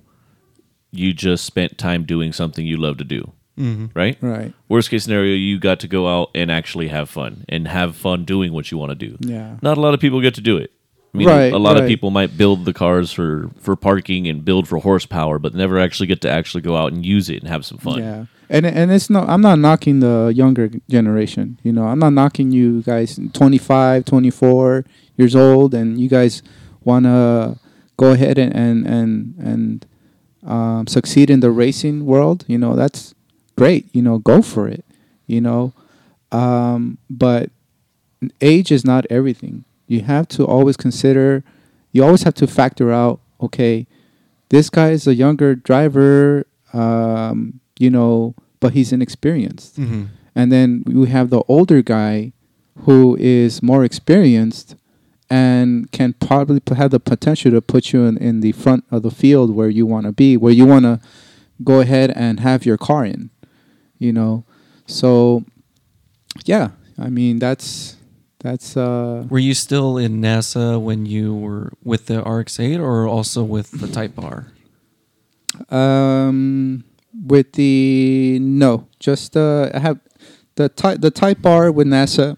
[0.92, 4.18] you just spent time doing something you love to do, hmm right?
[4.22, 7.96] right Worst case scenario, you got to go out and actually have fun and have
[7.96, 9.18] fun doing what you want to do.
[9.20, 10.72] yeah Not a lot of people get to do it.
[11.18, 14.46] I mean, Right, a lot of people might build the cars for for parking and
[14.46, 17.48] build for horsepower, but never actually get to actually go out and use it and
[17.48, 17.98] have some fun.
[17.98, 19.28] Yeah, and and it's not.
[19.28, 21.60] I'm not knocking the younger generation.
[21.64, 24.86] You know, I'm not knocking you guys, 25, 24
[25.18, 26.44] years old, and you guys
[26.84, 27.58] want to
[27.98, 29.86] go ahead and and and and
[30.46, 32.46] um, succeed in the racing world.
[32.48, 33.16] You know, that's
[33.58, 33.88] great.
[33.92, 34.86] You know, go for it.
[35.26, 35.74] You know,
[36.32, 37.50] um, but
[38.40, 39.64] age is not everything.
[39.88, 41.44] You have to always consider.
[41.92, 43.20] You always have to factor out.
[43.42, 43.88] Okay,
[44.50, 49.76] this guy is a younger driver, um, you know, but he's inexperienced.
[49.78, 52.32] hmm And then we have the older guy
[52.86, 54.76] who is more experienced
[55.30, 59.02] and can probably p- have the potential to put you in, in the front of
[59.04, 61.00] the field where you want to be, where you want to
[61.64, 63.30] go ahead and have your car in,
[64.00, 64.44] you know.
[64.86, 65.44] So,
[66.46, 67.97] yeah, I mean, that's,
[68.40, 73.44] that's, uh, Were you still in NASA when you were with the RX-8, or also
[73.44, 74.48] with the Type R?
[75.70, 76.84] Um,
[77.26, 80.00] with the no, just uh, I have
[80.56, 82.38] the type the Type R with NASA.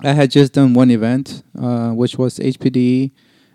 [0.00, 3.10] I had just done one event, uh, which was HPD.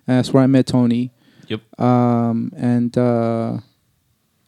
[0.05, 1.11] That's where I met Tony.
[1.47, 1.79] Yep.
[1.79, 3.59] Um, and uh,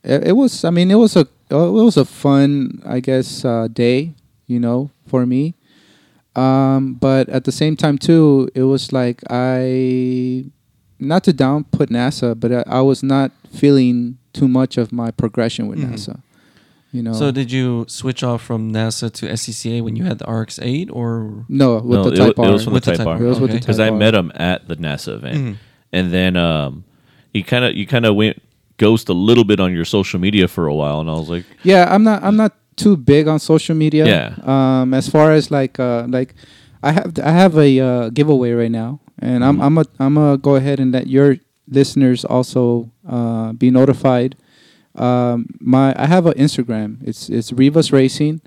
[0.03, 0.65] it, it was.
[0.65, 4.13] I mean, it was a it was a fun, I guess, uh, day.
[4.47, 5.55] You know, for me.
[6.35, 10.45] Um, but at the same time too, it was like I,
[10.99, 15.11] not to down put NASA, but I, I was not feeling too much of my
[15.11, 15.93] progression with Mhm.
[15.93, 16.21] NASA.
[16.91, 17.13] You know.
[17.13, 21.45] So did you switch off from NASA to SCCA when you had the RX-8, or
[21.49, 22.51] no, with No, the it Type it R.
[22.53, 23.13] was from the With the Type Type R.
[23.17, 23.23] R.
[23.23, 23.59] It was with the Okay.
[23.65, 25.55] Because Type met him at the NASA event, Mhm.
[25.91, 26.85] and then um,
[27.33, 28.41] he kind of you kind of went
[28.77, 31.43] ghost a little bit on your social media for a while, and I was like,
[31.63, 32.23] Yeah, I'm not.
[32.23, 34.05] I'm not too big on social media.
[34.05, 34.35] Yeah.
[34.81, 36.33] Um, as far as like, uh, like,
[36.83, 39.63] I have I have a uh, giveaway right now, and I'm Mhm.
[39.65, 41.37] I'm a I'm gonna go ahead and let your
[41.69, 44.35] listeners also uh, be notified.
[44.95, 46.97] Um, my I have an Instagram.
[47.03, 48.41] It's it's Rivas Racing,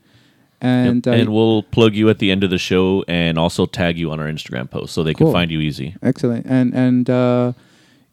[0.61, 1.13] and Yep.
[1.15, 4.11] uh, and we'll plug you at the end of the show, and also tag you
[4.11, 5.29] on our Instagram post so they Cool.
[5.29, 5.95] can find you easy.
[6.03, 6.47] excellent.
[6.47, 7.53] And and uh,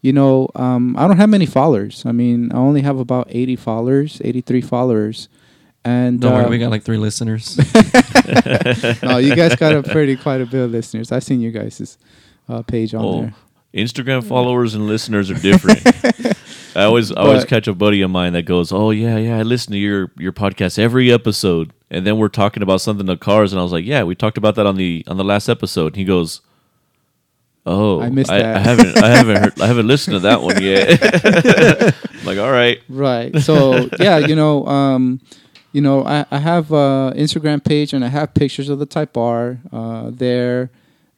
[0.01, 2.03] you know, um, I don't have many followers.
[2.05, 5.29] I mean, I only have about 80 followers, 83 followers.
[5.85, 7.57] And don't worry, uh, we got like three listeners.
[9.03, 11.11] no, you guys got a pretty quite a bit of listeners.
[11.11, 11.97] I've seen you guys'
[12.49, 13.35] uh, page on Oh, there.
[13.73, 15.85] Instagram followers and listeners are different.
[16.75, 19.37] I always I always But- catch a buddy of mine that goes, "Oh yeah, yeah,
[19.37, 23.15] I listen to your your podcast every episode." And then we're talking about something to
[23.15, 25.47] cars, and I was like, "Yeah, we talked about that on the on the last
[25.49, 26.41] episode." And he goes,
[27.65, 30.41] "Oh, I missed I, that." I haven't I haven't heard, I haven't listened to that
[30.41, 30.99] one yet."
[32.15, 33.37] I'm like, all right, Right.
[33.39, 35.21] So yeah, you know, um,
[35.75, 39.17] you know, I, I have a Instagram page and I have pictures of the Type
[39.17, 40.71] R uh, there,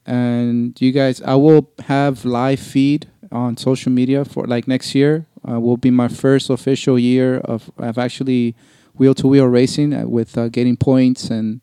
[0.04, 5.26] and you guys, I will have live feed on social media for like next year.
[5.48, 8.56] Uh, will be my first official year of of actually
[8.94, 11.60] wheel to wheel racing uh, with uh, getting points and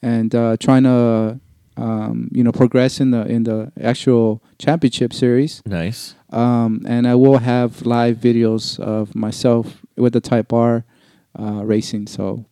[0.00, 1.40] and uh, trying to
[1.76, 5.62] um, you know, progress in the in the actual championship series.
[5.66, 6.14] Nice.
[6.30, 10.84] Um, and I will have live videos of myself with the Type R
[11.38, 12.06] uh, racing.
[12.06, 12.44] So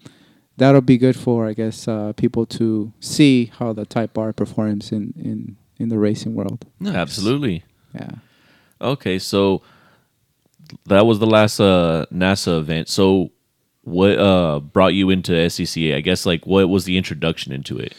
[0.57, 4.93] that'll be good for, I guess, uh, people to see how the Type R performs
[4.93, 6.67] in, in, in the racing world.
[6.81, 6.95] Nice.
[6.95, 7.65] Absolutely.
[7.95, 8.11] Yeah.
[8.81, 9.63] Okay, so
[10.87, 12.89] that was the last uh, NASA event.
[12.89, 13.31] So
[13.83, 15.97] what uh, brought you into SCCA?
[15.97, 17.95] I guess like what was the introduction into it?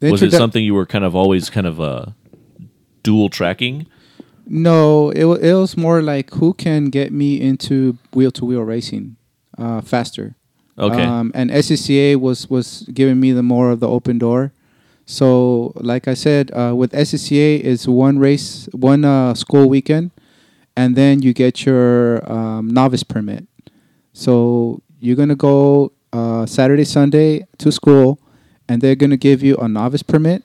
[0.00, 2.06] The was it something you were kind of always kind of uh,
[3.02, 3.86] dual tracking?
[4.46, 8.62] No, it, wa- it was more like who can get me into wheel to wheel
[8.62, 9.16] racing
[9.58, 10.36] uh, faster.
[10.78, 11.02] Okay.
[11.02, 14.52] Um, and SCCA was was giving me the more of the open door.
[15.06, 20.10] So, like I said, uh, with SCCA, it's one race, one uh, school weekend,
[20.76, 23.46] and then you get your um, novice permit.
[24.12, 28.20] So you're gonna go uh, Saturday, Sunday to school,
[28.68, 30.44] and they're gonna give you a novice permit.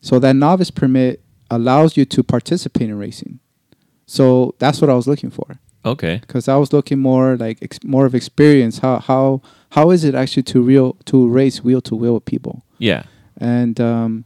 [0.00, 3.40] So that novice permit allows you to participate in racing.
[4.06, 6.18] So that's what I was looking for okay.
[6.20, 8.78] because I was looking more like ex- more of experience.
[8.78, 12.62] How how how is it actually to real to race wheel to wheel with people?
[12.78, 13.04] Yeah.
[13.38, 14.24] And um,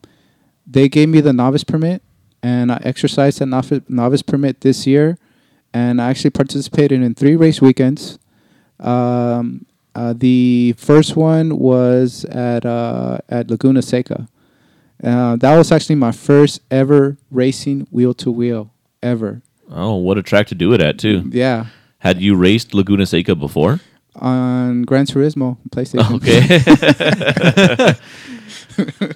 [0.66, 2.02] they gave me the novice permit,
[2.42, 5.18] and I exercised that novice, novice permit this year,
[5.72, 8.18] and I actually participated in three race weekends.
[8.78, 14.28] Um, uh, the first one was at uh, at Laguna Seca.
[15.02, 18.70] Uh, that was actually my first ever racing wheel to wheel
[19.02, 19.42] ever.
[19.70, 21.28] Oh, what a track to do it at too.
[21.30, 21.66] Yeah,
[21.98, 23.80] Had you raced Laguna Seca before?
[24.16, 26.10] on Gran Turismo PlayStation.
[26.16, 26.40] Okay.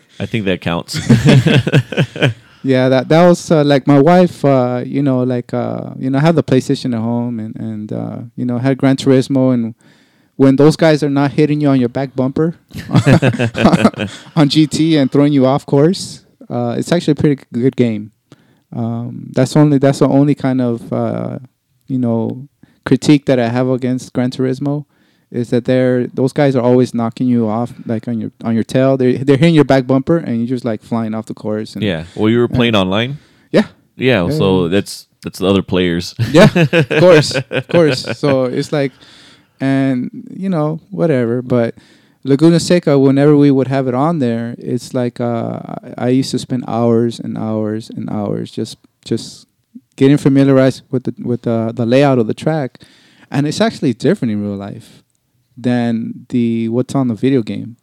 [0.21, 0.97] I think that counts.
[2.65, 4.45] Yeah, that that was uh, like my wife.
[4.45, 7.93] Uh, you know, like uh, you know, I have the PlayStation at home, and and
[7.93, 9.75] uh, you know, had Gran Turismo, and
[10.37, 12.55] when those guys are not hitting you on your back bumper
[14.37, 18.12] on GT and throwing you off course, uh, it's actually a pretty good game.
[18.73, 21.39] Um, that's only that's the only kind of uh,
[21.87, 22.49] you know
[22.85, 24.87] critique that I have against Gran Turismo
[25.31, 28.65] is that they're those guys are always knocking you off like on your on your
[28.65, 28.97] tail.
[28.97, 31.75] They're they're hitting your back bumper and you're just like flying off the course.
[31.75, 32.05] And yeah.
[32.17, 33.19] Well, you were playing online.
[33.51, 34.27] yeah, Yeah.
[34.27, 36.15] Yeah, So that's that's the other players.
[36.31, 38.19] yeah, of course, of course.
[38.19, 38.93] So it's like,
[39.61, 41.41] and you know, whatever.
[41.43, 41.77] But
[42.25, 45.61] Laguna Seca, whenever we would have it on there, it's like uh,
[45.99, 49.47] I- used to spend hours and hours and hours just just
[49.97, 52.81] getting familiarized with the with the the layout of the track,
[53.31, 55.03] and it's actually different in real life
[55.57, 57.77] than the what's on the video game.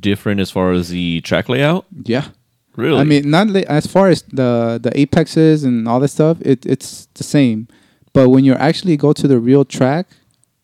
[0.00, 1.84] Different as far as the track layout.
[2.04, 2.28] Yeah.
[2.76, 3.00] Really?
[3.00, 6.38] I mean, not as far as the the apexes and all that stuff.
[6.40, 7.66] It it's the same,
[8.12, 10.06] but when you actually go to the real track,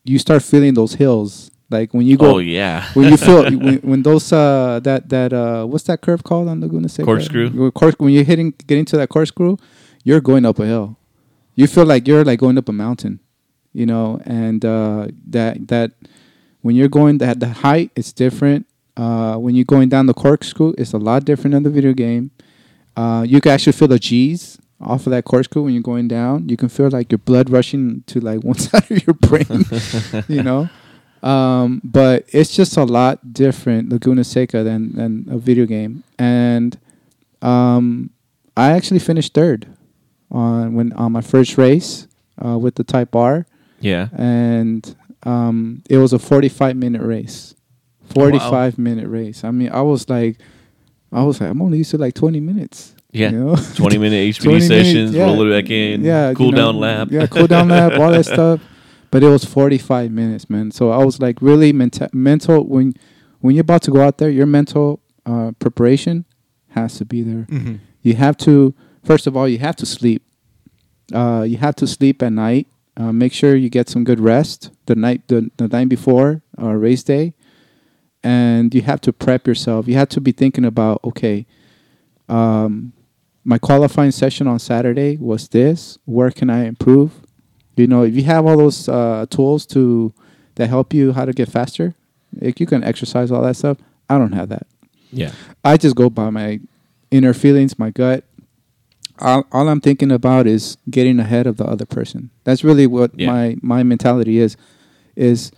[0.05, 1.51] you start feeling those hills.
[1.69, 2.89] Like when you go, oh yeah.
[2.93, 6.61] when you feel when, when those uh that that uh what's that curve called on
[6.61, 7.05] Laguna Seca?
[7.05, 7.49] Corkscrew?
[7.49, 9.57] When Cork, when you're hitting getting to that corkscrew,
[10.03, 10.97] you're going up a hill.
[11.55, 13.19] You feel like you're like going up a mountain,
[13.73, 15.91] you know, and uh, that that
[16.61, 18.65] when you're going that the height it's different.
[18.97, 22.31] Uh, when you're going down the corkscrew, it's a lot different than the video game.
[22.97, 26.49] Uh, you can actually feel the G's off of that corkscrew when you're going down.
[26.49, 29.65] You can feel like your blood rushing to like one side of your brain,
[30.27, 30.69] you know.
[31.21, 36.03] Um, but it's just a lot different Laguna Seca than than a video game.
[36.17, 36.77] And
[37.41, 38.11] um,
[38.55, 39.67] I actually finished third
[40.31, 42.07] on when on my first race
[42.43, 43.45] uh, with the Type R,
[43.79, 44.09] yeah.
[44.13, 47.55] and um, it was a 45 minute race.
[48.13, 49.43] 45 minute race.
[49.43, 50.37] I mean, I was like,
[51.11, 52.95] I was like, I'm only used to like 20 minutes.
[53.11, 53.31] Yeah.
[53.31, 53.55] You know?
[53.75, 55.25] 20 minute HPD 20 minutes, sessions, yeah.
[55.25, 57.07] roll it back in, Yeah, cool you know, down lap.
[57.11, 58.61] Yeah, cool down lap, all that stuff.
[59.11, 60.71] But it was 45 minutes, man.
[60.71, 62.93] So I was like really menta- mental when
[63.39, 66.25] when you're about to go out there, your mental uh, preparation
[66.69, 67.47] has to be there.
[67.49, 67.75] Mm-hmm.
[68.01, 70.23] You have to first of all, you have to sleep.
[71.13, 72.67] Uh, you have to sleep at night.
[72.97, 76.73] Uh, make sure you get some good rest the night the, the night before uh,
[76.73, 77.33] race day,
[78.23, 79.87] and you have to prep yourself.
[79.87, 81.45] You have to be thinking about okay,
[82.27, 82.93] um,
[83.43, 85.97] my qualifying session on Saturday was this.
[86.05, 87.21] Where can I improve?
[87.79, 90.13] You know, if you have all those uh, tools to
[90.55, 91.95] that help you how to get faster,
[92.39, 93.77] like you can exercise all that stuff.
[94.09, 94.67] I don't have that.
[95.11, 95.31] Yeah.
[95.63, 96.59] I just go by my
[97.11, 98.23] inner feelings, my gut.
[99.19, 102.29] All, all I'm thinking about is getting ahead of the other person.
[102.43, 103.27] That's really what Yeah.
[103.31, 104.55] my my mentality is.
[105.15, 105.51] Is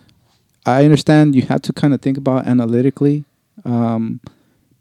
[0.66, 3.26] I understand you have to kind of think about analytically,
[3.66, 4.20] um,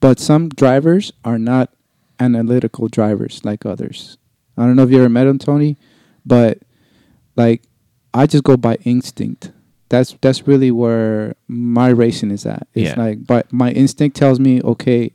[0.01, 1.71] but some drivers are not
[2.19, 4.17] analytical drivers like others.
[4.57, 5.77] I don't know if you ever met him, Tony,
[6.25, 6.59] but
[7.43, 7.63] like
[8.13, 9.53] I just go by instinct.
[9.89, 12.67] That's that's really where my racing is at.
[12.75, 13.03] It's Yeah.
[13.05, 15.13] like, but my instinct tells me, okay,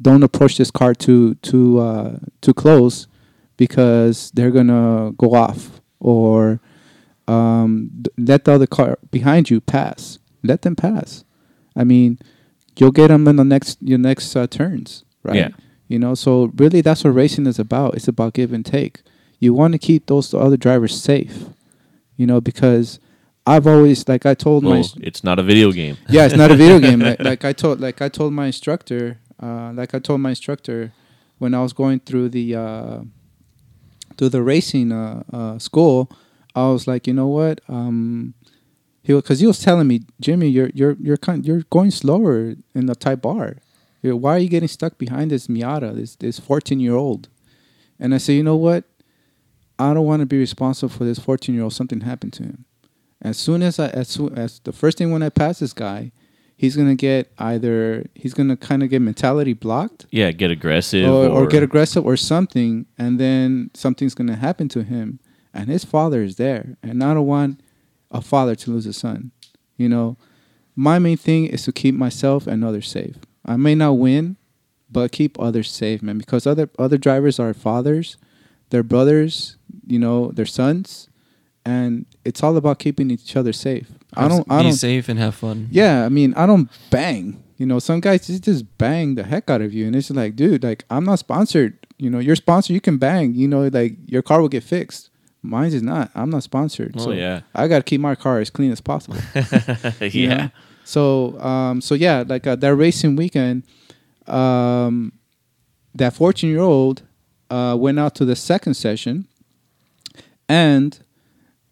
[0.00, 3.06] don't approach this car too too uh, too close
[3.56, 6.60] because they're gonna go off or
[7.28, 10.18] um, let the other car behind you pass.
[10.42, 11.24] Let them pass.
[11.76, 12.18] I mean,
[12.76, 15.36] you'll get them in the next your next uh, turns, right?
[15.36, 15.48] Yeah.
[15.88, 17.94] You know, so really that's what racing is about.
[17.94, 19.02] It's about give and take.
[19.42, 21.46] You want to keep those other drivers safe,
[22.16, 23.00] you know, because
[23.44, 25.96] I've always like I told my Well, it's not a video game.
[26.08, 27.00] yeah, it's not a video game.
[27.08, 30.92] Like, like I told, like I told my instructor, uh, like I told my instructor
[31.38, 33.00] when I was going through the uh,
[34.16, 36.08] through the racing uh, uh, school,
[36.54, 37.60] I was like, you know what?
[37.68, 38.34] Um,
[39.02, 42.86] he because he was telling me, Jimmy, you're you're you're kind you're going slower in
[42.86, 43.56] the Type R.
[44.02, 47.28] You know, why are you getting stuck behind this Miata, this this 14 year old?
[47.98, 48.84] And I said, you know what?
[49.90, 51.72] I don't want to be responsible for this 14 year old.
[51.72, 52.64] Something happened to him.
[53.20, 56.12] As soon as I, as soon as the first thing when I pass this guy,
[56.56, 61.26] he's gonna get either he's gonna kind of get mentality blocked, Yeah, get aggressive or,
[61.26, 65.20] or, or get aggressive or something, and then something's gonna happen to him,
[65.54, 67.60] and his father is there, and I don't want
[68.10, 69.32] a father to lose a son.
[69.76, 70.16] You know,
[70.76, 73.16] my main thing is to keep myself and others safe.
[73.44, 74.36] I may not win,
[74.90, 78.16] but keep others safe, man, because other other drivers are fathers,
[78.70, 81.08] their brothers, you know, their sons,
[81.64, 83.90] and it's all about keeping each other safe.
[84.14, 84.46] I don't.
[84.50, 84.72] I be don't.
[84.72, 85.68] safe and have fun.
[85.70, 87.42] Yeah, I mean, I don't bang.
[87.56, 90.36] You know, some guys just, just bang the heck out of you, and it's like,
[90.36, 91.78] dude, like I'm not sponsored.
[91.98, 92.74] You know, you're sponsored.
[92.74, 93.34] You can bang.
[93.34, 95.10] You know, like your car will get fixed.
[95.42, 96.10] Mine is not.
[96.14, 96.94] I'm not sponsored.
[96.96, 97.40] Oh, so yeah.
[97.54, 99.18] I got to keep my car as clean as possible.
[99.34, 100.08] yeah.
[100.08, 100.50] you know?
[100.84, 103.64] So, um, so yeah, like uh, that racing weekend,
[104.26, 105.12] um,
[105.94, 107.02] that 14 year old
[107.50, 109.26] uh, went out to the second session,
[110.52, 111.00] and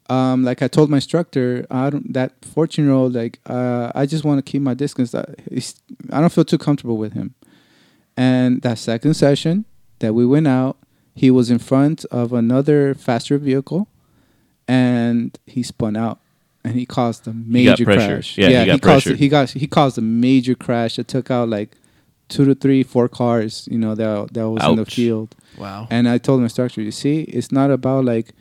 [0.09, 4.07] um, like I told my instructor, I don't that 14 year old like uh, I
[4.07, 5.15] just want to keep my distance.
[5.15, 5.25] I,
[6.11, 7.35] I don't feel too comfortable with him.
[8.17, 9.67] And that second session
[9.99, 10.79] that we went out,
[11.15, 13.87] he was in front of another faster vehicle,
[14.67, 16.19] and he spun out,
[16.65, 18.15] and he caused a got major pressure.
[18.15, 18.39] crash.
[18.39, 19.17] Yeah, he got caused pressure.
[19.17, 21.77] he got he caused a major crash that took out like
[22.29, 23.69] two to three, four cars.
[23.71, 25.37] You know that that was in the field.
[25.59, 25.87] Wow.
[25.91, 28.33] And I told my instructor, you see, it's not about like,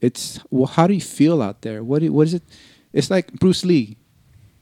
[0.00, 1.82] it's well, how do you feel out there?
[1.82, 2.42] What what is it?
[2.92, 3.96] It's like Bruce Lee,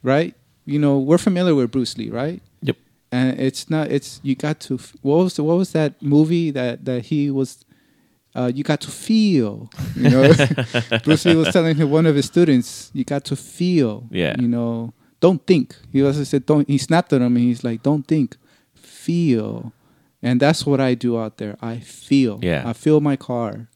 [0.02, 0.34] right?
[0.64, 2.42] You know, we're familiar with Bruce Lee, right?
[2.62, 2.76] Yep.
[3.12, 3.90] And it's not.
[3.90, 4.78] It's you got to.
[5.02, 7.64] What was the, what was that movie that that he was?
[8.34, 9.70] Uh, you got to feel.
[9.94, 10.32] You know,
[11.04, 14.06] Bruce Lee was telling him, one of his students, you got to feel.
[14.10, 14.34] Yeah.
[14.38, 15.74] You know, don't think.
[15.90, 16.68] He also said, don't.
[16.68, 18.36] He snapped at him and he's like, don't think,
[18.74, 19.72] feel.
[20.22, 21.56] And that's what I do out there.
[21.62, 22.40] I feel.
[22.42, 22.68] Yeah.
[22.68, 23.68] I feel my car.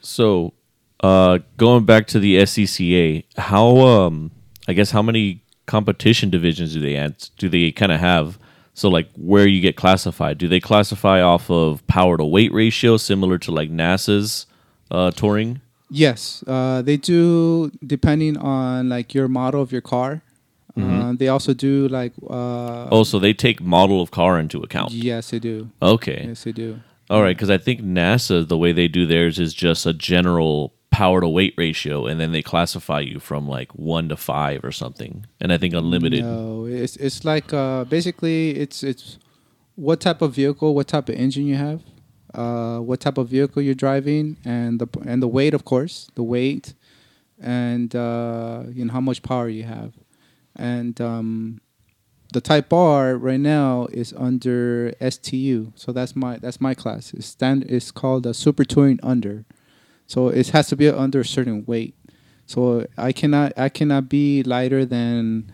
[0.00, 0.54] So,
[1.00, 4.30] uh, going back to the SCCA, how um,
[4.68, 7.16] I guess how many competition divisions do they add?
[7.38, 8.38] Do they kind of have?
[8.74, 10.36] So, like, where you get classified?
[10.36, 14.46] Do they classify off of power to weight ratio, similar to like NASA's
[14.90, 15.62] uh, touring?
[15.90, 20.22] Yes, uh, they do depending on like your model of your car.
[20.78, 22.12] Uh, they also do like.
[22.28, 24.92] Uh, Oh, so they take model of car into account.
[24.92, 25.70] Yes, they do.
[25.80, 26.80] Okay, Yes, they do.
[27.08, 27.34] all right.
[27.34, 31.28] Because I think NASA, the way they do theirs is just a general power to
[31.28, 35.26] weight ratio, and then they classify you from like one to five or something.
[35.42, 36.24] And I think unlimited.
[36.24, 39.18] No, it's it's like uh, basically it's it's
[39.74, 41.82] what type of vehicle, what type of engine you have,
[42.32, 46.22] uh, what type of vehicle you're driving, and the and the weight, of course, the
[46.22, 46.72] weight,
[47.38, 49.92] and uh, you know how much power you have,
[50.56, 51.60] and um,
[52.32, 57.12] the Type R right now is under STU, so that's my that's my class.
[57.12, 59.44] It's stand it's called a Super Touring Under,
[60.06, 61.94] so it has to be under a certain weight.
[62.46, 65.50] So I cannot I cannot be lighter than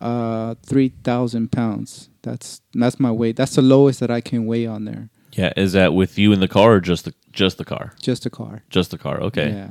[0.00, 2.08] uh, three thousand pounds.
[2.22, 3.36] That's that's my weight.
[3.36, 5.08] That's the lowest that I can weigh on there.
[5.32, 7.92] Yeah, is that with you in the car or just the just the car?
[8.00, 8.62] Just the car.
[8.70, 9.20] Just the car.
[9.20, 9.50] Okay.
[9.50, 9.70] Yeah.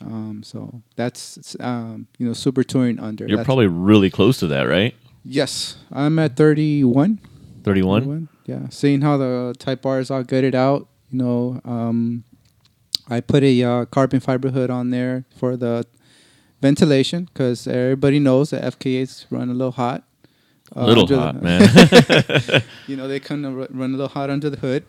[0.00, 3.24] Um, so that's um, you know super touring under.
[3.26, 4.94] You're That's- probably really close to that, right?
[5.24, 5.76] yes.
[5.92, 7.20] I'm at thirty one.
[7.64, 8.28] 31?
[8.44, 8.68] Yeah.
[8.68, 12.22] Seeing how the Type R is all gutted out, you know, um,
[13.08, 15.86] I put a uh, carbon fiber hood on there for the
[16.62, 20.04] ventilation because everybody knows that FK8s run a little hot.
[20.72, 21.42] A little hot, the-
[22.52, 22.62] man.
[22.86, 24.84] you know, they kind of run a little hot under the hood.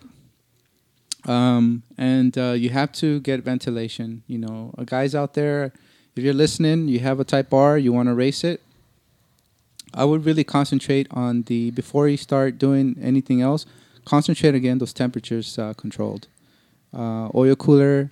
[1.26, 4.24] Um, and uh, you have to get ventilation.
[4.28, 5.74] You know, uh, guys out there,
[6.16, 8.62] if you're listening, you have a Type R, you want to race it.
[9.94, 13.66] I would really concentrate on the before you start doing anything else.
[14.06, 16.28] Concentrate again those temperatures uh, controlled.
[16.96, 18.10] Uh, oil cooler.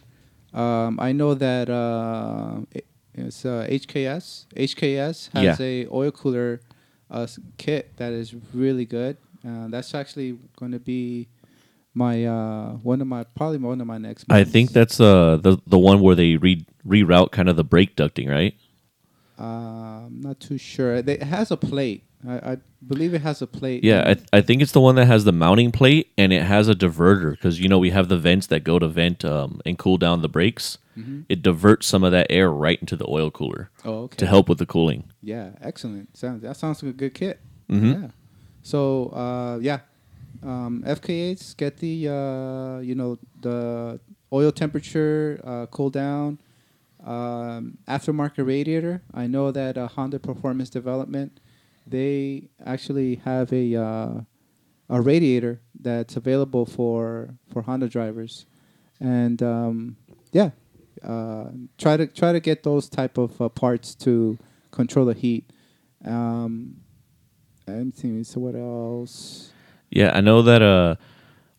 [0.53, 2.59] Um, I know that uh,
[3.13, 4.45] it's uh, HKS.
[4.55, 5.65] HKS has Yeah.
[5.65, 6.59] a oil cooler
[7.09, 7.27] uh,
[7.57, 9.17] kit that is really good.
[9.47, 11.27] Uh, that's actually going to be
[11.93, 14.25] my uh, one of my probably one of my next.
[14.29, 17.95] I think that's uh the the one where they re- reroute kind of the brake
[17.95, 18.55] ducting, right?
[19.37, 20.95] I'm not too sure.
[20.95, 22.03] It has a plate.
[22.27, 22.57] I, I
[22.87, 23.83] believe it has a plate.
[23.83, 26.43] Yeah, I, th- I think it's the one that has the mounting plate and it
[26.43, 29.59] has a diverter because you know we have the vents that go to vent um,
[29.65, 30.77] and cool down the brakes.
[30.97, 31.25] Mhm.
[31.27, 34.17] It diverts some of that air right into the oil cooler Oh, okay.
[34.17, 35.05] to help with the cooling.
[35.21, 36.15] Yeah, excellent.
[36.15, 37.39] Sounds that sounds like a good kit.
[37.69, 38.01] Mhm.
[38.03, 38.07] Yeah.
[38.61, 39.79] So uh, yeah,
[40.43, 43.99] um, FK8s get the uh, you know the
[44.31, 46.39] oil temperature uh, cool down.
[47.03, 49.01] Um, aftermarket radiator.
[49.13, 51.37] I know that uh, Honda Performance Development
[51.85, 54.21] they actually have a uh,
[54.89, 58.45] a radiator that's available for for Honda drivers,
[58.99, 59.97] and um,
[60.31, 60.51] yeah,
[61.03, 61.45] uh,
[61.77, 64.37] try to try to get those type of uh, parts to
[64.71, 65.49] control the heat.
[66.05, 66.77] Um,
[67.67, 68.23] anything?
[68.23, 69.51] So what else?
[69.89, 70.95] Yeah, I know that uh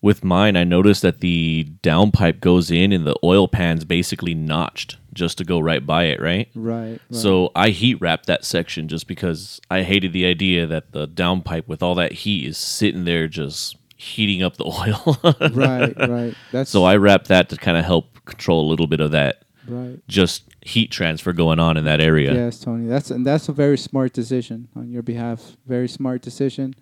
[0.03, 4.99] with mine I noticed that the downpipe goes in and the oil pan's basically notched
[5.15, 6.49] just to go right by it, right?
[6.55, 6.91] Right.
[6.91, 7.01] right.
[7.11, 11.67] So I heat wrapped that section just because I hated the idea that the downpipe
[11.67, 15.19] with all that heat is sitting there just heating up the oil.
[15.55, 16.35] right, right.
[16.53, 19.45] That's So I wrapped that to kind of help control a little bit of that
[19.69, 20.01] right.
[20.09, 22.33] just heat transfer going on in that area.
[22.33, 22.89] Yes, Tony.
[22.89, 25.57] That's and that's a very smart decision on your behalf.
[25.67, 26.75] Very smart decision.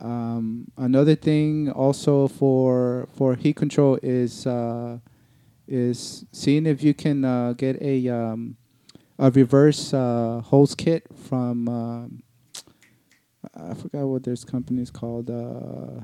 [0.00, 4.98] Um, another thing also for for heat control is uh,
[5.70, 8.56] is seeing if you can uh, get a um,
[9.18, 12.22] a reverse uh, hose kit from um,
[13.54, 15.30] I forgot what this company is called.
[15.30, 16.02] Uh,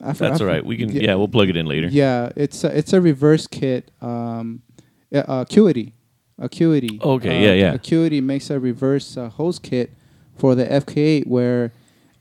[0.00, 0.64] I That's I all right.
[0.64, 1.88] We can yeah, we'll plug it in later.
[1.88, 3.90] Yeah, it's a, it's a reverse kit.
[4.02, 4.62] Um,
[5.10, 5.94] yeah, Acuity,
[6.38, 7.00] Acuity.
[7.02, 7.72] Okay, Uh, yeah, yeah.
[7.74, 9.92] Acuity makes a reverse uh, hose kit
[10.36, 11.72] for the FK8 where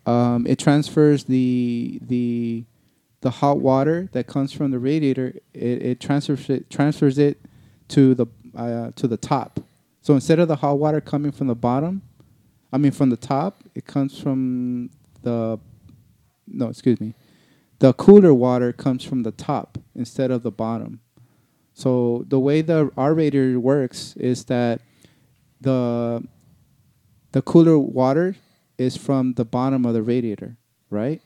[0.05, 2.65] um, it transfers the the
[3.23, 5.33] the hot water that comes from the radiator.
[5.53, 7.39] It, it transfers it transfers it
[7.87, 9.61] to the uh, to the top.
[10.01, 12.01] So instead of the hot water coming from the bottom,
[12.73, 14.89] I mean from the top, it comes from
[15.21, 15.57] the
[16.45, 17.15] no, excuse me.
[17.79, 20.99] The cooler water comes from the top instead of the bottom.
[21.73, 24.81] So the way the our radiator works is that
[25.61, 26.27] the
[27.31, 28.35] the cooler water
[28.77, 30.57] is from the bottom of the radiator,
[30.89, 31.21] right?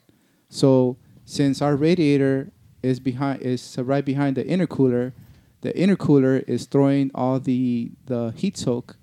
[0.48, 5.12] So since our radiator is behind is right behind the intercooler,
[5.60, 8.96] the intercooler is throwing all the the heat soak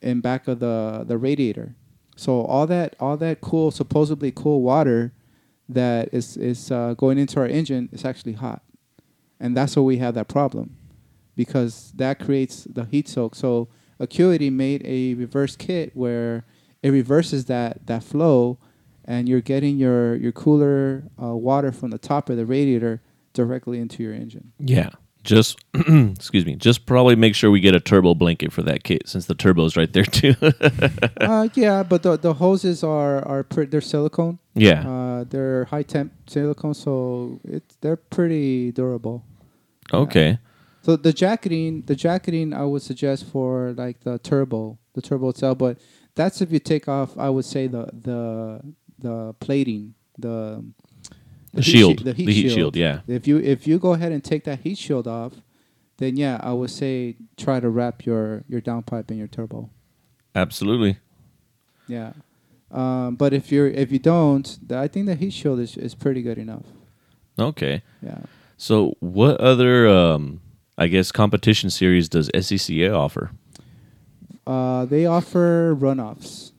[0.00, 1.74] in back of the the radiator.
[2.14, 5.12] So all that all that cool supposedly cool water
[5.68, 8.62] that is is uh, going into our engine is actually hot,
[9.40, 10.76] and that's why we have that problem,
[11.34, 13.34] because that creates the heat soak.
[13.34, 16.44] So Acuity made a reverse kit where
[16.84, 18.60] it reverses that that flow,
[19.08, 23.02] and you're getting your your cooler uh, water from the top of the radiator
[23.32, 24.52] directly into your engine.
[24.60, 24.90] Yeah.
[25.24, 26.54] Just excuse me.
[26.54, 29.76] Just probably make sure we get a turbo blanket for that kit since the turbo's
[29.76, 30.34] right there too.
[31.20, 34.38] uh, yeah, but the the hoses are are pre- they're silicone.
[34.54, 34.88] yeah.
[34.88, 39.24] Uh, they're high temp silicone, so it's they're pretty durable.
[39.92, 40.38] okay.
[40.82, 45.58] So the jacketing, the jacketing, I would suggest for like the turbo, the turbo itself.
[45.58, 45.78] But
[46.14, 47.18] that's if you take off.
[47.18, 48.62] I would say the the
[48.98, 50.64] the plating, the
[51.54, 51.98] The heat shield.
[51.98, 53.00] shi- The heat shield, yeah.
[53.06, 55.32] If you if you go ahead and take that heat shield off,
[55.98, 59.70] then yeah, I would say try to wrap your your downpipe in your turbo.
[60.34, 60.98] Absolutely.
[61.88, 62.12] Yeah.
[62.70, 65.94] Um, but if you're if you don't, th- I think the heat shield is is
[65.94, 66.66] pretty good enough.
[67.38, 67.82] Okay.
[68.02, 68.18] Yeah.
[68.56, 70.40] So what other um
[70.76, 73.30] I guess competition series does SCCA offer?
[74.46, 76.52] Uh, they offer runoffs,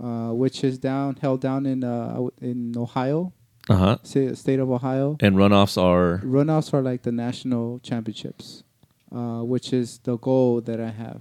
[0.00, 3.32] uh, which is down held down in uh, in Ohio,
[3.68, 3.96] Uh-huh.
[4.02, 5.16] sta- state of Ohio.
[5.20, 8.64] And runoffs are Runoffs are like the national championships,
[9.14, 11.20] uh, which is the goal that I have.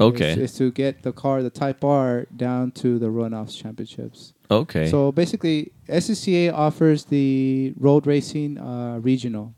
[0.00, 0.32] okay.
[0.32, 4.32] is, is to get the car, the Type R, down to the runoffs championships.
[4.50, 4.90] okay.
[4.90, 9.54] So basically, SCCA offers the road racing uh, regional.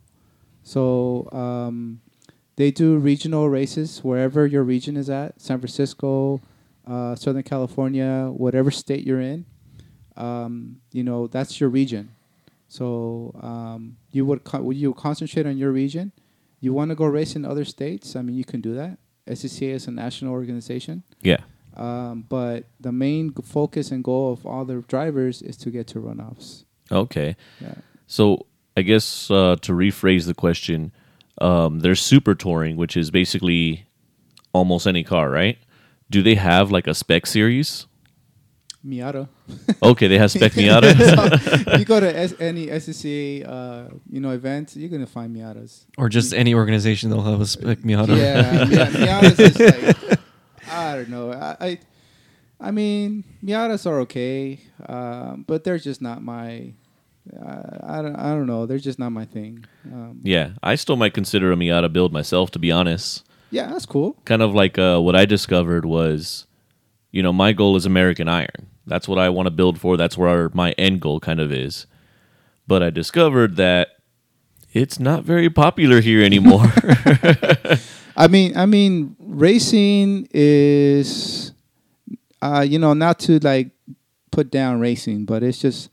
[0.63, 2.01] So um,
[2.57, 6.41] they do regional races wherever your region is at San Francisco,
[6.87, 9.47] uh, Southern California, whatever state you're in.
[10.17, 12.11] Um, you know, that's your region.
[12.69, 16.13] So um, you would co- you concentrate on your region.
[16.61, 18.17] You want to go race in other states?
[18.17, 18.99] I mean, you can do that.
[19.27, 21.03] SCCA is a national organization.
[21.23, 21.39] yeah.
[21.77, 25.99] Um, but the main focus and goal of all the drivers is to get to
[25.99, 26.65] runoffs.
[26.93, 27.35] Okay.
[27.61, 27.75] Yeah.
[28.07, 30.93] So I guess uh, to rephrase the question,
[31.41, 33.87] um, there's super touring, which is basically
[34.53, 35.59] almost any car, right?
[36.15, 37.89] Do they have like a spec series?
[38.87, 39.29] Miata.
[39.83, 40.95] Okay, they have Spec Miata.
[41.65, 45.87] So, you go to S- any SCCA, uh, you know, event, you're gonna find Miatas.
[45.99, 48.17] Or just any organization they'll have a spec Miata.
[48.17, 50.21] Yeah, yeah, Miatas is like
[50.71, 51.33] I don't know.
[51.33, 51.79] I, I,
[52.61, 56.75] I mean, Miatas are okay, um, but they're just not my.
[57.35, 58.15] Uh, I don't.
[58.15, 58.67] I don't know.
[58.67, 59.65] They're just not my thing.
[59.93, 63.25] Um, yeah, I still might consider a Miata build myself, to be honest.
[63.55, 64.17] Yeah, that's cool.
[64.25, 66.47] Kind of like uh, what I discovered was,
[67.13, 68.69] you know, my goal is American Iron.
[68.85, 69.97] That's what I want to build for.
[69.97, 71.87] That's where our, my end goal kind of is.
[72.67, 73.91] But I discovered that
[74.73, 76.67] it's not very popular here anymore.
[78.17, 81.53] I mean, I mean, racing is,
[82.43, 83.71] uh, you know, not to like
[84.33, 85.91] put down racing, but it's just,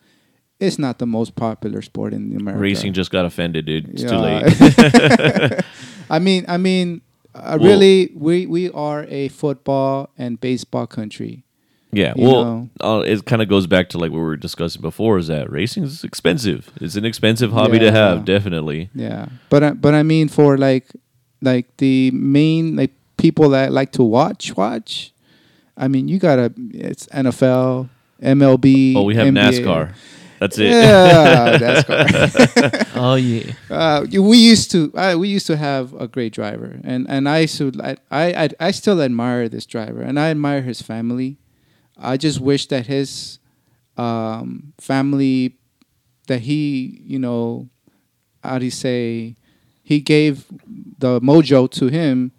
[0.59, 2.59] it's not the most popular sport in America.
[2.59, 3.89] Racing just got offended, dude.
[3.89, 5.63] It's too late.
[6.09, 7.01] I mean, I mean,
[7.35, 11.43] uh, Well- really, we we are a football and baseball country.
[11.93, 14.81] Yeah, You well, uh, it kind of goes back to like what we were discussing
[14.81, 15.17] before.
[15.17, 16.71] Is that racing is expensive?
[16.79, 17.91] It's an expensive hobby to Yeah.
[17.91, 18.89] have, definitely.
[18.95, 20.85] Yeah, but I- but I mean, for like
[21.41, 25.11] like the main like people that like to watch watch.
[25.75, 27.89] I mean, you gotta it's NFL,
[28.21, 28.93] MLB.
[28.95, 29.41] Oh, we have NBA.
[29.63, 29.93] NASCAR.
[30.41, 30.71] That's it.
[30.71, 32.87] Yeah, NASCAR.
[32.95, 33.53] Oh yeah.
[33.69, 37.39] uh, we used to uh, we used to have a great driver, and and I
[37.45, 41.37] used to I, I I still admire this driver, and I admire his family.
[41.97, 43.39] I just wish that his
[43.97, 45.57] um, family
[46.27, 47.69] that he you know
[48.43, 49.35] how do you say
[49.83, 50.45] he gave
[50.97, 52.31] the mojo to him,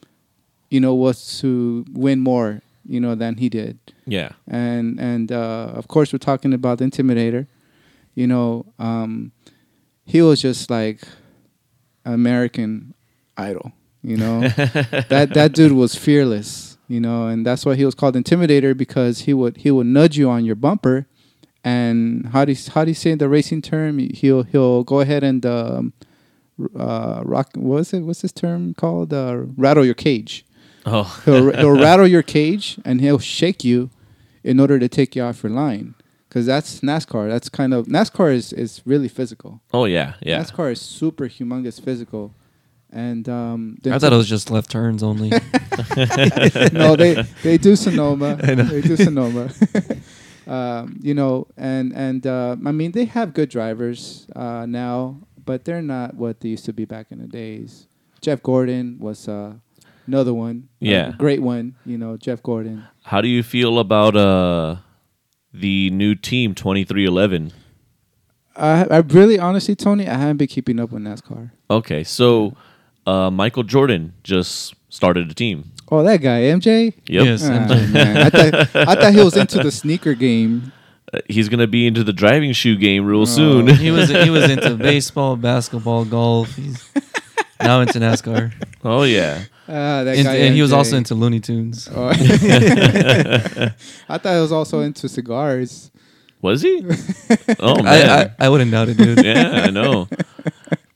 [0.70, 5.70] you know, was to win more, you know, than he did yeah, and and uh,
[5.74, 7.46] of course we're talking about the Intimidator.
[8.14, 9.32] You know, um,
[10.04, 11.02] he was just like
[12.04, 12.94] American
[13.36, 13.72] Idol.
[14.02, 16.76] You know, that that dude was fearless.
[16.88, 20.18] You know, and that's why he was called Intimidator because he would he would nudge
[20.18, 21.06] you on your bumper,
[21.64, 23.98] and how do you, how do you say the racing term?
[23.98, 25.92] He'll he'll go ahead and um,
[26.78, 27.50] uh, rock.
[27.54, 28.00] What's it?
[28.00, 29.14] What's this term called?
[29.14, 30.44] Uh, rattle your cage
[30.84, 33.90] Oh, he'll, he'll rattle your cage and he'll shake you
[34.42, 35.94] in order to take you off your line.
[36.32, 37.28] Because that's NASCAR.
[37.28, 39.60] That's kind of NASCAR is, is really physical.
[39.74, 40.40] oh yeah, yeah.
[40.40, 42.32] NASCAR is super humongous physical,
[42.90, 45.28] and um, I thought it was just left turns only.
[46.72, 48.36] no, they they do Sonoma.
[48.42, 49.50] They do Sonoma.
[50.46, 55.64] um, you know, and and uh, I mean they have good drivers uh, now, but
[55.66, 57.86] they're not what they used to be back in the days.
[58.20, 59.54] Jeff Gordon was uh,
[60.06, 60.68] another one.
[60.80, 61.12] a Yeah.
[61.18, 61.74] great one.
[61.84, 62.84] You know, Jeff Gordon.
[63.02, 64.76] How do you feel about uh
[65.52, 67.52] the new team twenty three eleven?
[68.54, 71.50] I, I really, honestly, Tony, I haven't been keeping up with NASCAR.
[71.70, 72.54] Okay, so
[73.06, 75.72] uh, Michael Jordan just started a team.
[75.90, 76.92] Oh, that guy, MJ.
[77.06, 77.42] Yep, Yes.
[77.44, 77.92] Ah, MJ.
[77.92, 78.16] man.
[78.18, 78.54] I thought
[78.88, 80.72] I thought he was into the sneaker game.
[81.12, 83.08] Uh, he's gonna be into the driving shoe game Oh.
[83.08, 83.68] real soon.
[83.68, 86.54] he was he was into baseball, basketball, golf.
[86.54, 86.90] He's
[87.60, 88.52] now into NASCAR,
[88.84, 89.00] Oh.
[89.00, 91.88] oh yeah, Ah, that and, guy, and he was also into Looney Tunes.
[91.94, 92.08] Oh.
[94.08, 95.90] I thought he was also into cigars.
[96.40, 96.84] was he?
[97.60, 98.08] Oh man,
[98.38, 99.24] I I wouldn't doubt it, dude.
[99.24, 100.08] yeah, I know.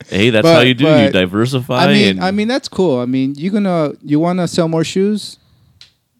[0.08, 0.84] Hey, that's But- how you do.
[0.86, 1.84] You diversify.
[1.84, 2.98] I mean, and, I mean that's cool.
[3.00, 5.38] I mean, you gonna you want to sell more shoes?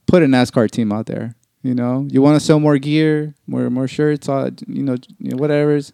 [0.06, 1.34] Put a NASCAR team out there.
[1.62, 5.30] You know, you want to sell more gear, more more shirts, all you know, you
[5.32, 5.92] know whatever's.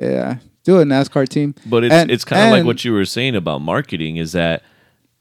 [0.00, 1.54] Yeah, do a NASCAR team.
[1.66, 4.62] But it's And- it's kind of like what you were saying about marketing is that,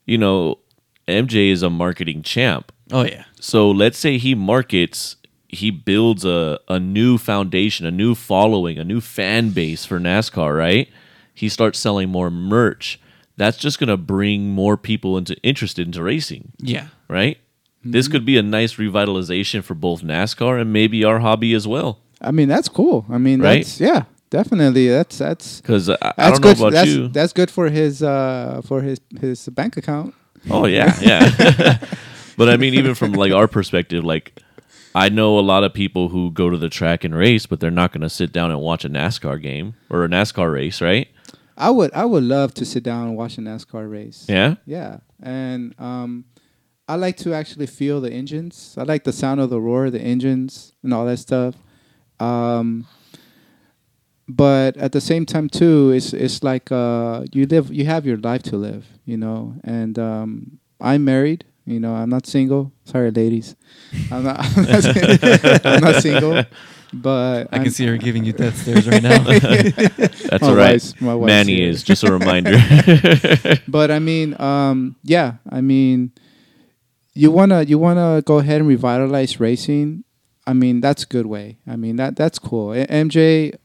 [0.06, 0.60] you know,
[1.08, 2.72] MJ is a marketing champ.
[2.92, 3.24] Oh yeah.
[3.40, 5.16] So let's say he markets,
[5.48, 10.58] he builds a, a new foundation, a new following, a new fan base for NASCAR,
[10.58, 10.90] right?
[11.34, 13.00] He starts selling more merch.
[13.38, 16.88] That's just gonna bring more people into interested into racing, Yeah.
[17.08, 17.38] right?
[17.84, 18.12] This mm-hmm.
[18.14, 22.00] could be a nice revitalization for both NASCAR and maybe our hobby as well.
[22.22, 23.06] I mean, that's cool.
[23.10, 23.64] I mean, Right?
[23.66, 24.04] that's yeah,
[24.38, 24.90] definitely.
[24.90, 26.58] That's that's Because I, I that's don't know good.
[26.60, 27.08] about that's you.
[27.10, 30.14] that's good for his uh for his his bank account.
[30.50, 31.78] Oh yeah, yeah.
[32.38, 34.42] but I mean, even from like our perspective, like
[34.96, 37.72] I know a lot of people who go to the track and race, but they're
[37.82, 41.08] not going to sit down and watch a NASCAR game or a NASCAR race, right?
[41.58, 44.26] I would I would love to sit down and watch a NASCAR race.
[44.28, 44.56] Yeah.
[44.66, 46.26] Yeah, and um,
[46.88, 48.76] I like to actually feel the engines.
[48.78, 51.56] I like the sound of the roar of the engines and all that stuff.
[52.20, 52.86] Um,
[54.36, 58.18] but at the same time, too, it's it's like uh, you live, you have your
[58.18, 59.56] life to live, you know.
[59.64, 61.94] And um, I'm married, you know.
[61.96, 62.72] I'm not single.
[62.86, 63.56] Sorry, ladies,
[64.12, 64.38] I'm not.
[64.58, 66.44] I'm not, I'm not single.
[66.94, 69.18] But I I'm- can see her giving you death stares right now.
[69.28, 70.74] That's My all right.
[70.74, 71.70] wife's- my wife's Manny here.
[71.70, 72.54] is just a reminder.
[73.68, 76.12] but I mean, um, yeah, I mean,
[77.16, 80.04] you wanna you wanna go ahead and revitalize racing.
[80.46, 81.58] I mean, that's a good way.
[81.66, 82.70] I mean, that that's cool.
[82.76, 83.56] MJ,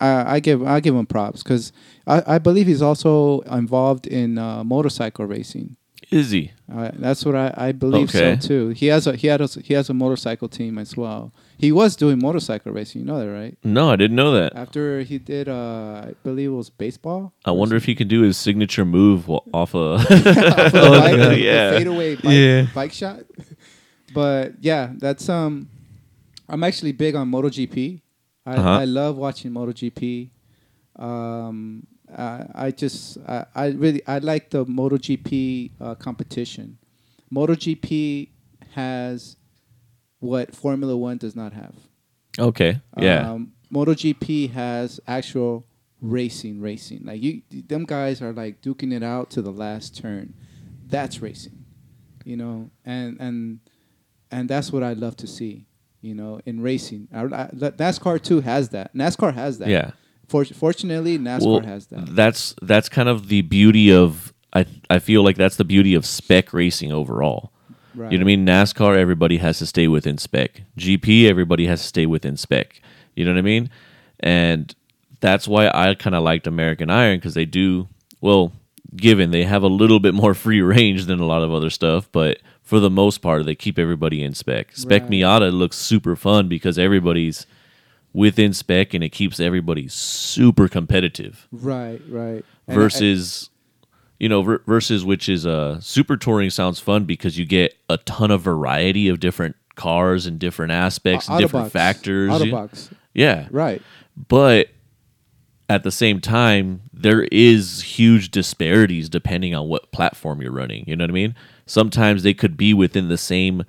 [0.00, 1.72] I, I give I give him props because
[2.06, 5.76] I, I believe he's also involved in uh, motorcycle racing.
[6.10, 6.52] Is he?
[6.72, 8.38] Uh, that's what I, I believe Okay.
[8.40, 8.68] so too.
[8.70, 11.34] He has a he had a, he has a motorcycle team as well.
[11.58, 13.00] He was doing motorcycle racing.
[13.02, 13.58] You know that, right?
[13.62, 14.54] No, I didn't know that.
[14.56, 17.34] After he did, uh, I believe it was baseball.
[17.44, 19.78] I wonder if he can do his signature move off a.
[19.98, 21.76] Off of bike, Yeah.
[21.76, 22.66] fadeaway bike, Yeah.
[22.74, 23.20] bike shot.
[24.14, 25.68] But yeah, that's um,
[26.48, 28.00] I'm actually big on MotoGP.
[28.48, 28.68] I, Uh-huh.
[28.82, 30.30] I love watching MotoGP.
[30.96, 31.86] Um,
[32.16, 36.78] I, I just I, I really I like the MotoGP uh, competition.
[37.32, 38.28] MotoGP
[38.74, 39.36] has
[40.20, 41.74] what Formula One does not have.
[42.38, 42.80] okay.
[42.96, 43.30] Yeah.
[43.32, 45.66] Um, MotoGP has actual
[46.00, 47.02] racing, racing.
[47.04, 50.32] Like you, them guys are like duking it out to the last turn.
[50.86, 51.64] That's racing,
[52.24, 53.60] you know, and and
[54.30, 55.66] and that's what I love to see,
[56.00, 57.08] you know, in racing.
[57.12, 58.94] I, I, NASCAR too has that.
[58.94, 59.68] NASCAR has that.
[59.68, 59.90] yeah.
[60.28, 62.14] For, fortunately, NASCAR Well, has that.
[62.14, 64.32] that's that's kind of the beauty of.
[64.52, 67.52] I I feel like that's the beauty of spec racing overall.
[67.94, 68.12] Right.
[68.12, 68.46] You know what I mean?
[68.46, 70.62] NASCAR, everybody has to stay within spec.
[70.78, 72.80] GP, everybody has to stay within spec.
[73.16, 73.70] You know what I mean?
[74.20, 74.74] And
[75.20, 77.88] that's why I kind of liked American Iron because they do,
[78.20, 78.52] well,
[78.94, 82.08] given they have a little bit more free range than a lot of other stuff,
[82.12, 82.38] but
[82.68, 84.76] for the most part, they keep everybody in spec.
[84.76, 85.10] Spec Right.
[85.10, 87.46] Miata looks super fun because everybody's
[88.12, 92.44] within spec and it keeps everybody super competitive Right, right.
[92.68, 93.48] I- versus
[94.18, 97.96] you know ver- versus which is uh super touring sounds fun because you get a
[97.98, 101.70] ton of variety of different cars and different aspects and different Autobox.
[101.72, 102.90] factors Autobox.
[103.14, 103.80] yeah Right.
[104.28, 104.68] but
[105.70, 110.96] at the same time there is huge disparities depending on what platform you're running you
[110.96, 111.34] know what i mean
[111.68, 113.62] sometimes they could be within the same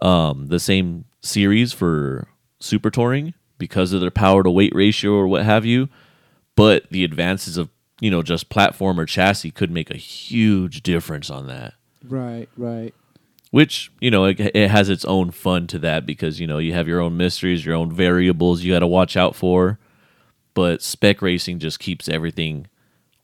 [0.00, 2.26] um the same series for
[2.58, 5.88] super touring because of their power to weight ratio or what have you.
[6.56, 7.68] But the advances of
[8.00, 11.74] you know just platform or chassis could make a huge difference on that.
[12.06, 12.92] Right, right.
[13.50, 16.72] which you know it, it has its own fun to that because you know you
[16.74, 19.78] have your own mysteries your own variables you got to watch out for.
[20.54, 22.66] But spec racing just keeps everything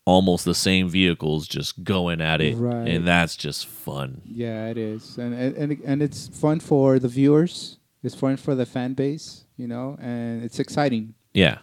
[0.07, 2.88] almost the same vehicles just going at it Right.
[2.88, 7.76] and that's just fun Yeah, it is, and and and- it's fun for the viewers.
[8.03, 11.14] It's fun for the fan base, you know, and it's exciting.
[11.34, 11.59] yeah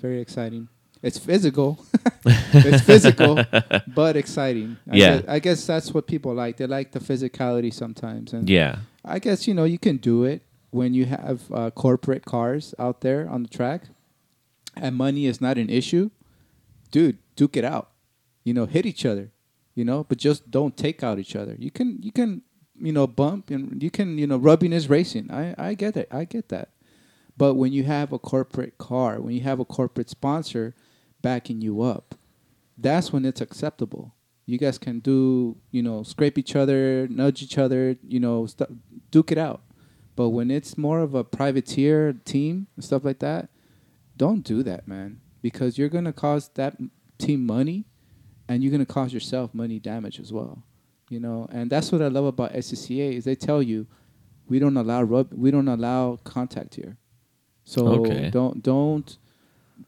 [0.00, 0.68] Very exciting.
[1.02, 1.84] It's physical.
[2.24, 3.34] it's physical,
[3.94, 4.76] but exciting.
[4.90, 5.16] I Yeah.
[5.18, 6.56] Guess, I guess that's what people like.
[6.56, 10.42] They like the physicality sometimes, and yeah I guess you know you can do it
[10.70, 13.82] when you have uh, corporate cars out there on the track,
[14.76, 16.10] and money is not an issue.
[16.90, 17.90] Dude, duke it out.
[18.44, 19.30] You know, hit each other.
[19.74, 21.56] You know, but just don't take out each other.
[21.58, 22.42] You can you can
[22.78, 25.30] you know bump and you can you know rubbing is racing.
[25.30, 26.08] I I get it.
[26.10, 26.70] I get that.
[27.36, 30.74] But when you have a corporate car, when you have a corporate sponsor
[31.22, 32.14] backing you up,
[32.76, 34.14] that's when it's acceptable.
[34.44, 38.78] You guys can do, you know, scrape each other, nudge each other, you know, stu-
[39.10, 39.62] duke it out.
[40.16, 43.48] But when it's more of a privateer team and stuff like that,
[44.16, 46.76] don't do that, man, because you're gonna cause that
[47.26, 47.78] team money,
[48.48, 50.54] and you're gonna cause yourself money damage as well.
[51.08, 53.86] You know, and that's what I love about SCCA is they tell you,
[54.48, 56.96] we don't allow rub, we don't allow contact here.
[57.64, 58.30] So Okay.
[58.30, 59.08] don't don't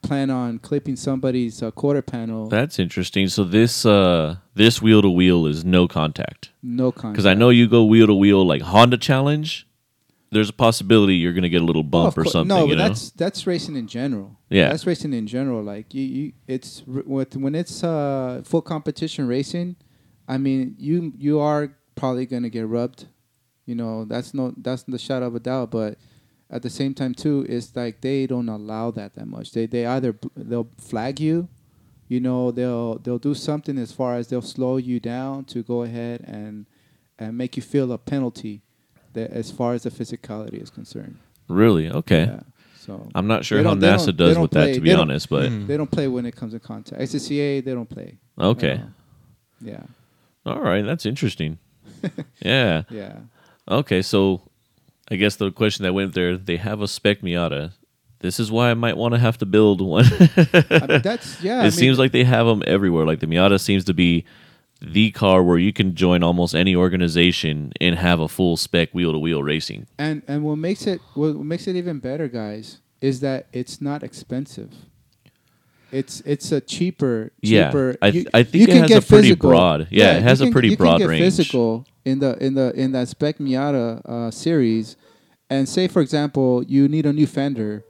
[0.02, 2.48] plan on clipping somebody's uh, quarter panel.
[2.48, 7.12] that's interesting so this uh this wheel to wheel is no contact no contact.
[7.12, 9.66] because i know you go wheel to wheel like honda challenge
[10.30, 12.74] there's a possibility you're gonna get a little Oh, bump of or something No, you
[12.74, 14.38] but that's that's racing in general.
[14.50, 14.68] Yeah.
[14.70, 15.62] that's racing in general.
[15.62, 19.76] Like you, you it's with when it's uh, full competition racing.
[20.26, 23.06] I mean, you you are probably gonna get rubbed.
[23.66, 25.70] You know, that's no that's the shot of a doubt.
[25.70, 25.98] But
[26.50, 29.52] at the same time, too, it's like they don't allow that that much.
[29.52, 31.48] They they either they'll flag you.
[32.08, 35.82] You know, they'll they'll do something as far as they'll slow you down to go
[35.82, 36.66] ahead and
[37.18, 38.62] and make you feel a penalty.
[39.14, 41.16] That as far as the physicality is concerned.
[41.48, 42.40] really okay Yeah.
[42.84, 45.66] So i'm not sure how nasa does with play- that to be honest but Mm.
[45.66, 47.00] they don't play when it comes to contact.
[47.00, 48.18] SCCA they don't play.
[48.38, 48.86] okay Uh,
[49.72, 49.82] yeah.
[50.46, 51.56] All right, that's interesting.
[52.42, 52.82] yeah.
[52.90, 53.14] Yeah.
[53.66, 54.42] Okay, so
[55.10, 57.72] I guess the question that went there, they have a spec Miata.
[58.20, 60.04] This is why I might want to have to build one.
[60.04, 61.58] I mean, that's yeah.
[61.58, 63.06] it I mean, seems like they have them everywhere.
[63.06, 64.24] Like the Miata seems to be
[64.80, 69.12] the car where you can join almost any organization and have a full spec wheel
[69.12, 69.86] to wheel racing.
[69.98, 74.02] and and what makes it what makes it even better, guys, is that it's not
[74.02, 74.70] expensive.
[75.92, 77.96] It's it's a cheaper Yeah, cheaper.
[78.02, 80.70] I th- I think it has a pretty broad- yeah, it has you a pretty
[80.70, 81.22] you broad can get range.
[81.22, 84.96] Physical in the in the in that spec Miata uh, series,
[85.48, 87.84] and say for example you need a new fender,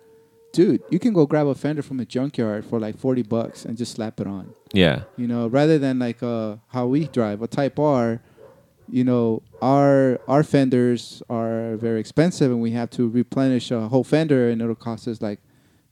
[0.55, 3.77] dude, you can go grab a fender from a junkyard for like forty bucks and
[3.77, 4.55] just slap it on.
[4.73, 5.03] Yeah.
[5.17, 8.23] You know, rather than like uh, how we drive a Type R.
[8.89, 14.05] You know, our our fenders are very expensive, and we have to replenish a whole
[14.05, 15.41] fender, and it'll cost us like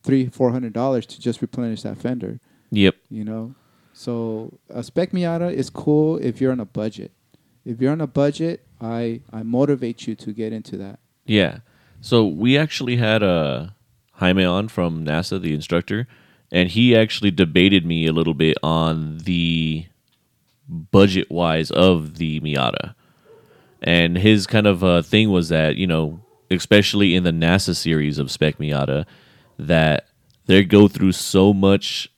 [0.03, 2.39] three, four hundred dollars to just replenish that fender.
[2.71, 2.97] Yep.
[3.09, 3.55] You know,
[3.95, 7.13] so a spec Miata is cool if you're on a budget.
[7.65, 10.99] If you're on a budget, I I motivate you to get into that.
[11.25, 11.61] Yeah.
[12.03, 13.69] So we actually had uh,
[14.23, 16.07] Jaime on from NASA, the instructor,
[16.53, 19.87] and he actually debated me a little bit on the
[20.69, 22.95] budget wise of the Miata.
[23.83, 26.21] And his kind of uh, thing was that, you know,
[26.53, 29.07] especially in the NASA series of Spec Miata,
[29.59, 30.07] that
[30.47, 32.09] they go through so much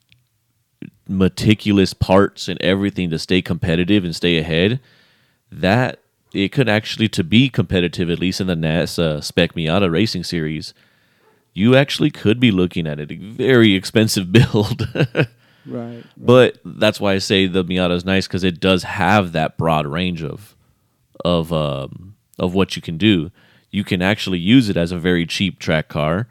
[1.09, 4.79] meticulous parts and everything to stay competitive and stay ahead
[5.51, 6.01] that
[6.35, 10.75] it could actually to be competitive at least in the NASA Spec Miata racing series
[11.55, 14.89] you actually could be looking at a very expensive build
[15.67, 16.05] Right.
[16.17, 19.87] but that's why I say the Miata is nice because it does have that broad
[19.87, 20.55] range of
[21.25, 23.31] of um, of what you can do.
[23.71, 26.29] You can actually use it as a very cheap track car,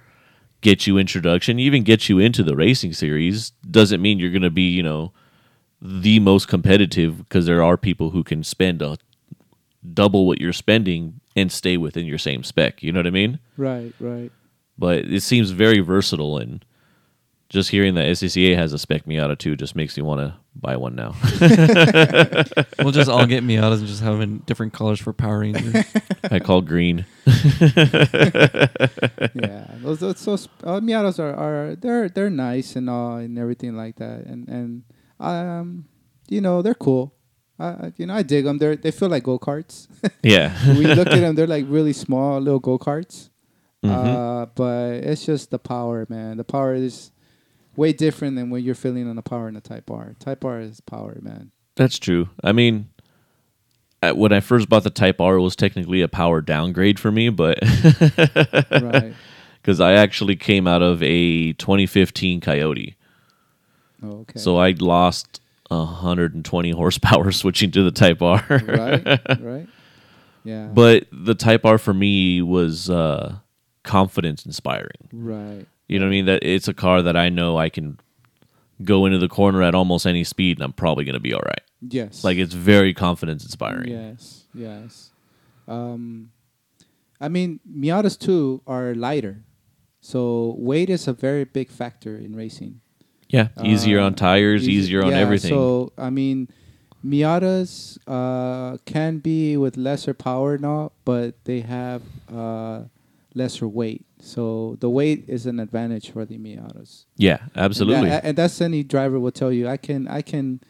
[0.61, 3.51] get you introduction, even get you into the racing series.
[3.69, 5.11] Doesn't mean you're going to be you know
[5.81, 8.97] the most competitive because there are people who can spend a
[9.93, 12.83] double what you're spending and stay within your same spec.
[12.83, 13.39] You know what I mean?
[13.57, 13.93] Right.
[13.99, 14.31] Right.
[14.77, 16.63] But it seems very versatile and.
[17.49, 20.75] Just hearing that SCCA has a spec Miata too just makes me want to buy
[20.75, 21.13] one now.
[22.79, 25.85] We'll just all get Miatas and just have them in different colors for Power Rangers.
[26.29, 27.05] I call green.
[27.25, 27.37] yeah,
[29.81, 33.95] those, those, those uh, Miatas are, are they're they're nice and all and everything like
[33.97, 34.83] that, and and
[35.19, 35.85] um,
[36.27, 37.13] you know they're cool.
[37.59, 38.57] Uh, you know I dig them.
[38.57, 39.87] They they feel like go karts.
[40.21, 40.53] Yeah.
[40.77, 43.29] we look at them, they're like really small little go karts.
[43.83, 44.43] Mhm.
[44.43, 46.37] Uh, but it's just the power, man.
[46.37, 47.11] The power is
[47.75, 50.15] way different than what you're feeling on the power in the Type R.
[50.19, 51.51] Type R is power, man.
[51.75, 52.29] That's true.
[52.43, 52.89] I mean,
[54.13, 57.29] when I first bought the Type R, it was technically a power downgrade for me,
[57.29, 59.13] but right.
[59.61, 62.95] because I actually came out of a 2015 Coyote,
[64.03, 64.37] Oh, okay.
[64.39, 68.45] so I lost 120 horsepower switching to the Type R.
[68.49, 69.05] right.
[69.41, 69.67] Right.
[70.45, 70.65] Yeah.
[70.73, 73.35] but the Type R for me was uh,
[73.83, 75.09] confidence inspiring.
[75.11, 75.65] right.
[75.87, 76.25] You know what I mean?
[76.25, 77.99] That it's a car that I know I can
[78.83, 81.41] go into the corner at almost any speed, and I'm probably going to be all
[81.45, 81.61] right.
[81.81, 82.23] Yes.
[82.23, 83.89] Like it's very confidence inspiring.
[83.89, 85.11] Yes, yes.
[85.67, 86.31] Um,
[87.19, 89.43] I mean, Miatas too are lighter,
[90.01, 92.79] so weight is a very big factor in racing.
[93.27, 95.49] Yeah, easier Uh, on tires, easy- easier on yeah, everything.
[95.51, 96.47] So I mean,
[97.05, 102.01] Miatas uh, can be with lesser power now, but they have
[102.33, 102.83] uh,
[103.35, 104.05] lesser weight.
[104.19, 107.05] So the weight is an advantage for the Miatas.
[107.17, 108.03] yeah, absolutely.
[108.03, 109.67] And, that- and that's any driver will tell you.
[109.67, 110.61] I can, I can,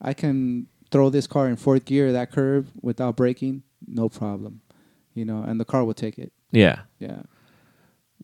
[0.00, 4.60] I can throw this car in fourth gear that curve without braking, no problem.
[5.14, 6.32] You know, and the car will take it.
[6.52, 7.22] yeah, Yeah.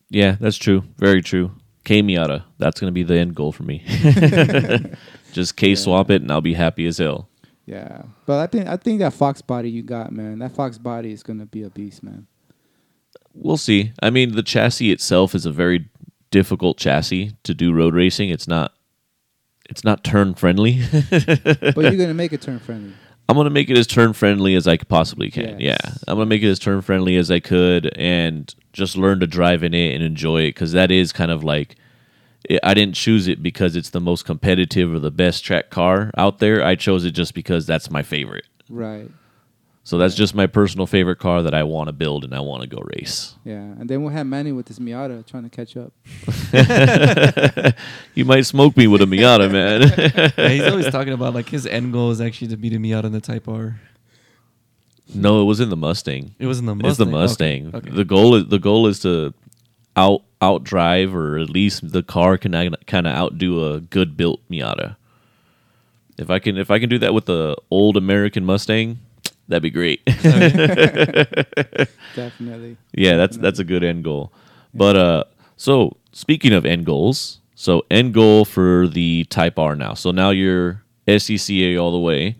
[0.09, 0.83] yeah, that's true.
[0.97, 1.51] Very true.
[1.83, 3.83] K Miata, that's going to be the end goal for me.
[5.33, 7.29] Just K swap it, and I'll be happy as hell.
[7.65, 10.39] Yeah, but I think I think that Fox body you got, man.
[10.39, 12.27] That Fox body is gonna be a beast, man.
[13.35, 13.91] We'll see.
[14.01, 15.89] I mean, the chassis itself is a very
[16.31, 18.29] difficult chassis to do road racing.
[18.29, 18.73] It's not.
[19.69, 20.81] It's not turn friendly.
[21.09, 22.93] But you're gonna make it turn friendly.
[23.27, 25.59] I'm gonna make it as turn friendly as I possibly can.
[25.59, 25.79] Yes.
[25.83, 29.27] Yeah, I'm gonna make it as turn friendly as I could, and just learn to
[29.27, 31.75] drive in it and enjoy it because that is kind of like
[32.63, 36.39] I didn't choose it because it's the most competitive or the best track car out
[36.39, 36.63] there.
[36.63, 38.45] I chose it just because that's my favorite.
[38.69, 39.09] Right.
[39.85, 42.63] So that's just my personal favorite car that I want to build and I want
[42.63, 43.35] to go race.
[43.43, 45.93] Yeah, and then we'll have Manny with his Miata trying to catch up.
[48.15, 50.33] You might smoke me with a Miata, man.
[50.37, 53.03] yeah, he's always talking about like his end goal is actually to beat a Miata
[53.03, 53.79] in the Type R.
[55.13, 56.33] no, it was in the Mustang.
[56.39, 56.89] It was in the Mustang.
[56.89, 57.75] It's the Okay, Mustang.
[57.75, 57.89] Okay.
[57.91, 59.33] The goal is the goal is to
[59.95, 62.53] out outdrive or at least the car can
[62.87, 64.95] kind of outdo a good built Miata.
[66.17, 68.99] If I can if I can do that with the old American Mustang,
[69.47, 70.01] that'd be great.
[72.15, 72.77] Definitely.
[72.93, 74.31] yeah, that's that's a good end goal.
[74.73, 75.23] But uh
[75.57, 79.93] so speaking of end goals, so end goal for the Type R now.
[79.93, 82.35] So now you're SCCA all the way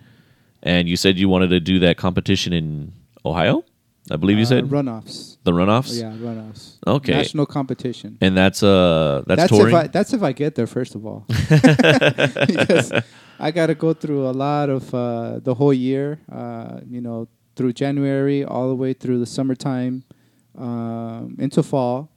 [0.64, 2.94] and you said you wanted to do that competition in
[3.26, 3.64] Ohio?
[4.12, 5.38] I believe you Uh, said runoffs.
[5.44, 6.00] the runoffs.
[6.00, 6.76] Yeah, runoffs.
[6.86, 7.14] Okay.
[7.14, 8.18] National competition.
[8.22, 9.76] And that's uh that's, That's touring.
[9.76, 12.92] if I that's if I get there first of all, because
[13.40, 16.20] I got to go through a lot of uh, the whole year.
[16.32, 20.04] Uh, you know, through January all the way through the summertime.
[20.58, 22.10] um, into fall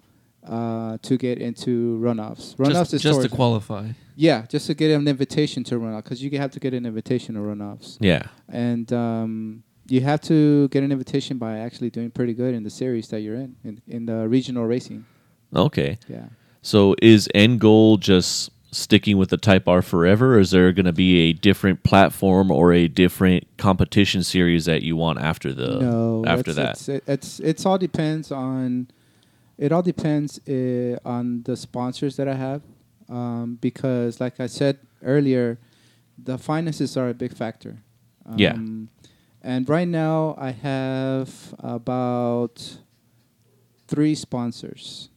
[0.47, 2.55] uh, to get into runoffs.
[2.57, 3.91] Runoffs just, is just to qualify.
[4.14, 7.35] yeah, just to get an invitation to runoff because you have to get an invitation
[7.35, 8.23] to runoffs, Yeah.
[8.49, 12.71] and um, you have to get an invitation by actually doing pretty good in the
[12.71, 15.05] series that you're in in, in the regional racing.
[15.55, 15.99] Okay.
[16.09, 16.27] Yeah.
[16.62, 20.87] So is end goal just sticking with the Type R forever, or is there going
[20.87, 25.79] to be a different platform or a different competition series that you want after the
[25.81, 26.71] no, after it's, that?
[26.73, 28.89] it's, it- it's it's all depends on
[29.57, 32.62] it all depends uh, on the sponsors that I have
[33.09, 35.59] um, because, like I said earlier,
[36.16, 37.79] the finances are a big factor.
[38.37, 38.53] Yeah.
[38.53, 38.89] Um,
[39.43, 42.79] And right now, I have about
[43.87, 45.11] three sponsors.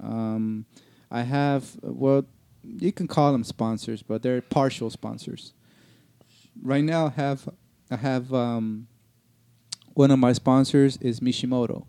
[0.00, 0.64] Um,
[1.10, 2.24] I have well,
[2.66, 5.52] you can call them sponsors, but they're partial sponsors.
[6.62, 7.48] Right now, I have
[7.90, 8.86] I have um,
[9.94, 11.86] one of my sponsors is Mishimoto.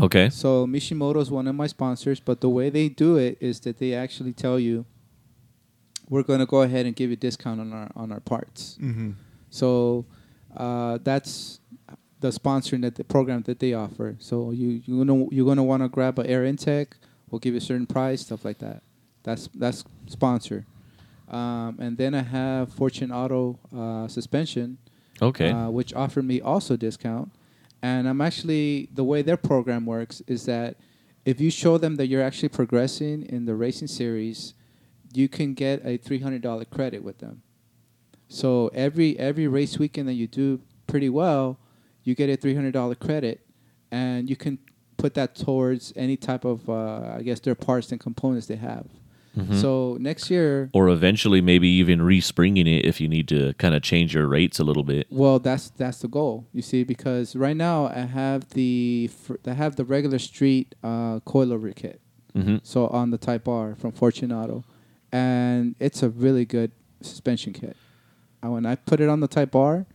[0.00, 0.30] okay.
[0.30, 3.78] So Mishimoto is one of my sponsors, but the way they do it is that
[3.78, 4.84] they actually tell you,
[6.08, 8.78] we're going to go ahead and give you a discount on our on our parts.
[8.80, 9.12] Mm-hmm.
[9.50, 10.06] So
[10.56, 11.60] uh, that's
[12.20, 14.16] the sponsoring that the program that they offer.
[14.18, 16.94] So you you gonna you're gonna want to grab an air intake.
[17.30, 18.82] We'll give you a certain price, stuff like that.
[19.22, 20.66] That's that's sponsor.
[21.28, 24.78] Um, and then I have Fortune Auto uh, suspension,
[25.22, 25.50] Okay.
[25.50, 27.30] uh, which offered me also discount.
[27.82, 30.76] And I'm actually the way their program works is that
[31.24, 34.54] if you show them that you're actually progressing in the racing series,
[35.12, 37.42] you can get a three hundred dollar credit with them.
[38.28, 41.58] So every every race weekend that you do pretty well,
[42.04, 43.40] you get a three hundred dollar credit,
[43.90, 44.58] and you can
[44.96, 48.86] put that towards any type of uh, I guess their parts and components they have.
[49.36, 49.60] Mhm.
[49.60, 53.82] So next year, or eventually maybe even respringing it if you need to kind of
[53.82, 55.06] change your rates a little bit.
[55.10, 56.46] Well, that's that's the goal.
[56.52, 59.08] You see, because right now I have the
[59.46, 62.00] I have the regular street uh, coilover kit.
[62.34, 64.64] hmm So on the Type R from Fortune Auto,
[65.12, 67.76] and it's a really good suspension kit.
[68.42, 69.86] And when I put it on the Type R,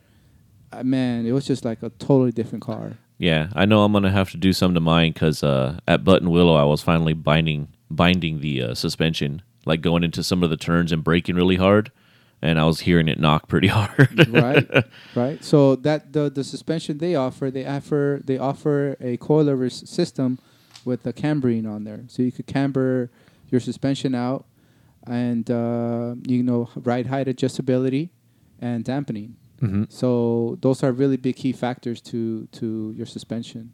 [0.72, 2.94] uh, man, it was just like a totally different car.
[3.18, 6.58] Yeah, I know I'm gonna have to do some to mine because uh, at Buttonwillow
[6.58, 10.92] I was finally binding binding the uh, suspension, like going into some of the turns
[10.92, 11.92] and braking really hard,
[12.42, 14.28] and I was hearing it knock pretty hard.
[14.30, 14.68] right
[15.16, 15.44] right.
[15.44, 20.40] So that the the suspension they offer they offer they offer a coilover s- system
[20.84, 22.04] with a cambrine on there.
[22.08, 23.10] So you could camber
[23.50, 24.46] your suspension out
[25.08, 28.10] and uh, you know ride height adjustability
[28.60, 29.36] and dampening.
[29.60, 33.72] Hmm so those are really big key factors to to your suspension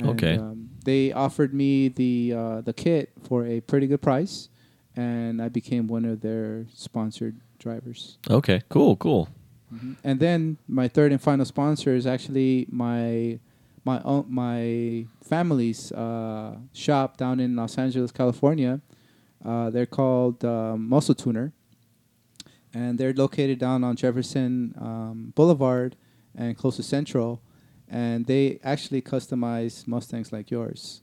[0.00, 0.36] and, Okay.
[0.36, 4.48] um, they offered me the uh, the kit for a pretty good price
[4.96, 9.28] and i became one of their sponsored drivers Okay, cool, cool.
[9.72, 9.96] Mhm.
[10.02, 13.38] And then my third and final sponsor is actually my
[13.84, 18.80] my own, my family's uh, shop down in Los Angeles, California.
[19.44, 21.52] Uh, they're called uh, Muscle Tuner,
[22.74, 25.96] and they're located down on Jefferson um, Boulevard
[26.34, 27.40] and close to Central.
[27.90, 31.02] And they actually customize Mustangs like yours.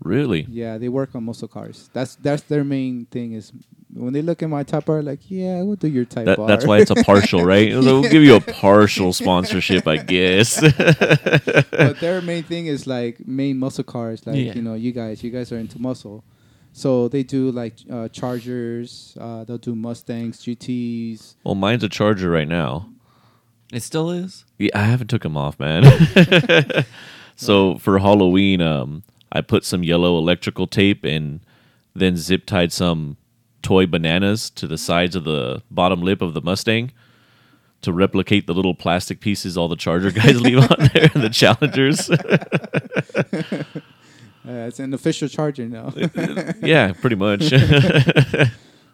[0.00, 0.46] Really?
[0.48, 1.88] Yeah, they work on muscle cars.
[1.92, 3.32] That's that's their main thing.
[3.32, 3.52] Is
[3.92, 6.48] when they look at my Type R, like, yeah, we'll do your Type That, R.
[6.48, 7.70] that's why it's a partial, right?
[7.72, 10.60] We'll give you a partial sponsorship, I guess.
[11.10, 14.26] but their main thing is like main muscle cars.
[14.26, 14.54] Like Yeah.
[14.54, 16.24] you know, you guys, you guys are into muscle,
[16.72, 19.16] so they do like uh, Chargers.
[19.20, 21.36] Uh, they'll do Mustangs, GTS.
[21.44, 22.88] well, mine's a Charger right now.
[23.72, 24.44] It still is.
[24.58, 25.84] Yeah, I haven't took them off, man.
[27.36, 29.02] so for Halloween, um,
[29.32, 31.40] I put some yellow electrical tape and
[31.94, 33.16] then zip tied some
[33.62, 36.92] toy bananas to the sides of the bottom lip of the Mustang
[37.82, 42.10] to replicate the little plastic pieces all the Charger guys leave on there, the Challengers.
[44.46, 45.90] Uh, it's an official Charger now.
[46.60, 47.50] yeah, pretty much.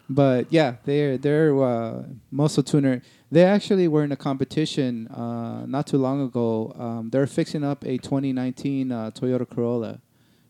[0.09, 3.01] but yeah, they're they're uh, muscle tuner.
[3.31, 6.75] They actually were in a competition uh, not too long ago.
[6.77, 10.01] Um, they're fixing up a 2019 uh, Toyota Corolla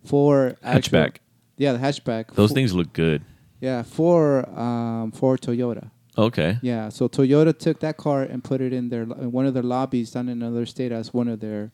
[0.04, 1.16] for actual- Hatchback.
[1.58, 2.34] Yeah, the hatchback.
[2.34, 3.24] Those for- things look good.
[3.60, 5.92] Yeah, for um, for Toyota.
[6.18, 6.58] Okay.
[6.64, 9.62] Yeah, so Toyota took that car and put it in their in one of their
[9.64, 11.72] lobbies down in another state as one of their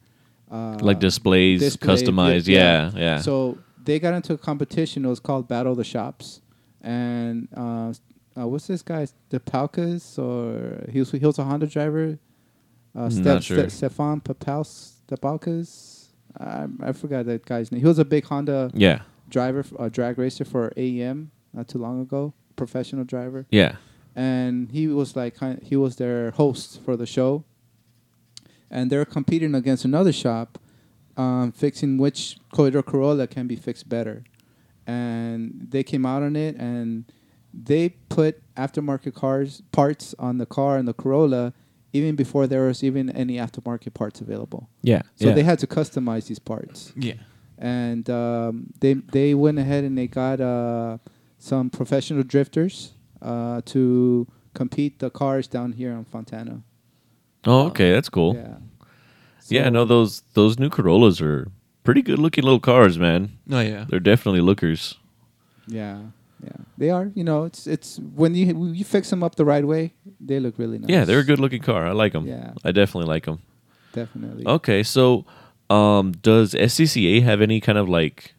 [0.51, 2.47] uh, Like displays, display- customized.
[2.47, 2.91] yeah.
[2.93, 3.21] Yeah, yeah.
[3.21, 5.05] So they got into a competition.
[5.05, 6.41] It was called Battle of the Shops,
[6.81, 7.93] and uh,
[8.39, 9.07] uh, what's this guy?
[9.29, 12.19] The Palkas, or he was he was a Honda driver.
[12.95, 13.69] Uh, Not Steph, sure.
[13.69, 16.09] Ste- Stefan Papals, Stepalkas.
[16.39, 17.81] I, I forgot that guy's name.
[17.81, 19.01] He was a big Honda yeah.
[19.29, 22.33] driver, f- uh, drag racer for AEM not too long ago.
[22.55, 23.75] Professional driver Yeah.
[24.15, 27.43] and he was like kind he was their host for the show
[28.71, 30.57] and they're competing against another shop
[31.17, 34.23] um, fixing which Toyota Corolla can be fixed better,
[34.85, 37.05] and they came out on it and
[37.63, 41.53] they put aftermarket cars parts on the car and the Corolla
[41.93, 44.69] even before there was even any aftermarket parts available.
[44.81, 45.01] Yeah.
[45.15, 45.33] So yeah.
[45.33, 47.13] they had to customize these parts, Yeah.
[47.57, 50.97] and um, they they went ahead and they got uh,
[51.39, 56.61] some professional drifters uh, to compete the cars down here on Fontana.
[57.45, 58.35] Oh, okay, that's cool.
[58.35, 58.57] Yeah.
[59.49, 61.47] Yeah, So- no, those those new Corollas are
[61.83, 63.37] pretty good looking little cars, man.
[63.49, 63.85] Oh yeah.
[63.89, 64.95] They're definitely lookers.
[65.67, 65.97] Yeah,
[66.43, 67.11] yeah, they are.
[67.15, 70.39] You know, it's it's when you when you fix them up the right way, they
[70.39, 70.89] look really nice.
[70.89, 71.85] Yeah, they're a good looking car.
[71.87, 72.27] I like them.
[72.27, 72.53] Yeah.
[72.63, 73.39] I definitely like them.
[73.93, 74.45] definitely.
[74.45, 75.25] Okay, so
[75.69, 78.33] um, does SCCA have any kind of like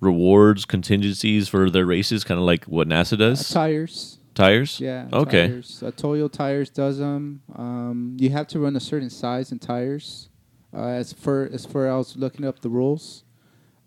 [0.00, 3.48] rewards contingencies for their races, kind of like what NASA Uh, does?
[3.48, 4.18] tires.
[4.34, 4.80] Tires?
[4.80, 5.06] Yeah.
[5.12, 5.46] Okay.
[5.46, 5.82] Tires.
[5.82, 7.40] Uh, Toyo Tires does them.
[7.54, 10.28] Um, you have to run a certain size in tires.
[10.76, 13.22] Uh, as for as for I was looking up the rules,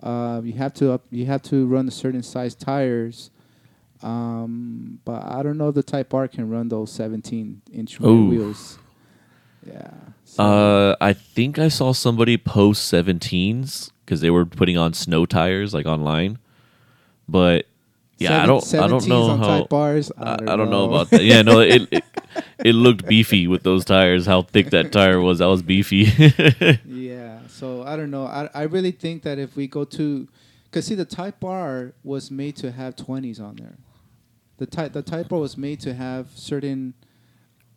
[0.01, 3.29] uh, you have to up, you have to run a certain size tires.
[4.03, 8.77] Um, but I don't know the Type R can run those 17 inch wheels.
[9.65, 9.91] Yeah.
[10.23, 15.25] so- Uh, I think I saw somebody post 17s because they were putting on snow
[15.25, 16.37] tires like online,
[17.27, 17.65] but
[18.19, 19.63] yeah, I don't, I don't know how.
[19.65, 20.11] Type Rs.
[20.17, 21.23] I, I don't know about that.
[21.23, 22.03] Yeah, no, it, it
[22.65, 24.25] it looked beefy with those tires.
[24.25, 26.05] How thick that tire was, that was beefy.
[26.87, 28.25] Yeah, so I don't know.
[28.25, 30.27] I, I really think that if we go to,
[30.77, 33.77] because see, the Type R was made to have 20s on there.
[34.57, 36.93] The type the Type R was made to have certain,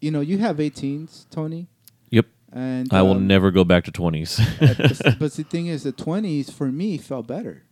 [0.02, 1.68] you know, you have 18s, Tony,
[2.10, 4.38] yep, and I will um, never go back to 20s.
[4.38, 7.62] uh, but, the thing is, the 20s for me felt better.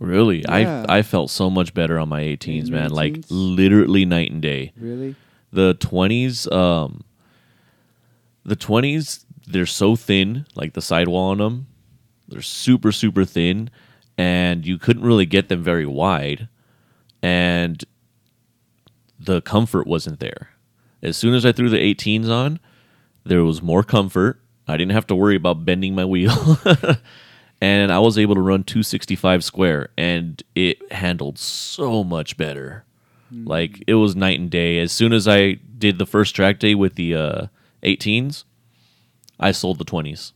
[0.00, 0.84] really, Yeah.
[0.86, 2.90] I I felt so much better on my 18s, In man.
[2.90, 4.72] Like literally night and day.
[4.76, 5.16] Really,
[5.50, 7.04] the 20s um
[8.44, 11.66] the 20s they're so thin like the sidewall on them
[12.28, 13.70] they're super super thin
[14.18, 16.48] and you couldn't really get them very wide
[17.22, 17.84] and
[19.18, 20.50] the comfort wasn't there
[21.02, 22.60] as soon as i threw the 18s on
[23.24, 26.58] there was more comfort i didn't have to worry about bending my wheel
[27.60, 32.84] and i was able to run 265 square and it handled so much better
[33.30, 34.78] like it was night and day.
[34.78, 37.46] As soon as I did the first track day with the uh,
[37.82, 38.44] 18s,
[39.38, 40.32] I sold the 20s.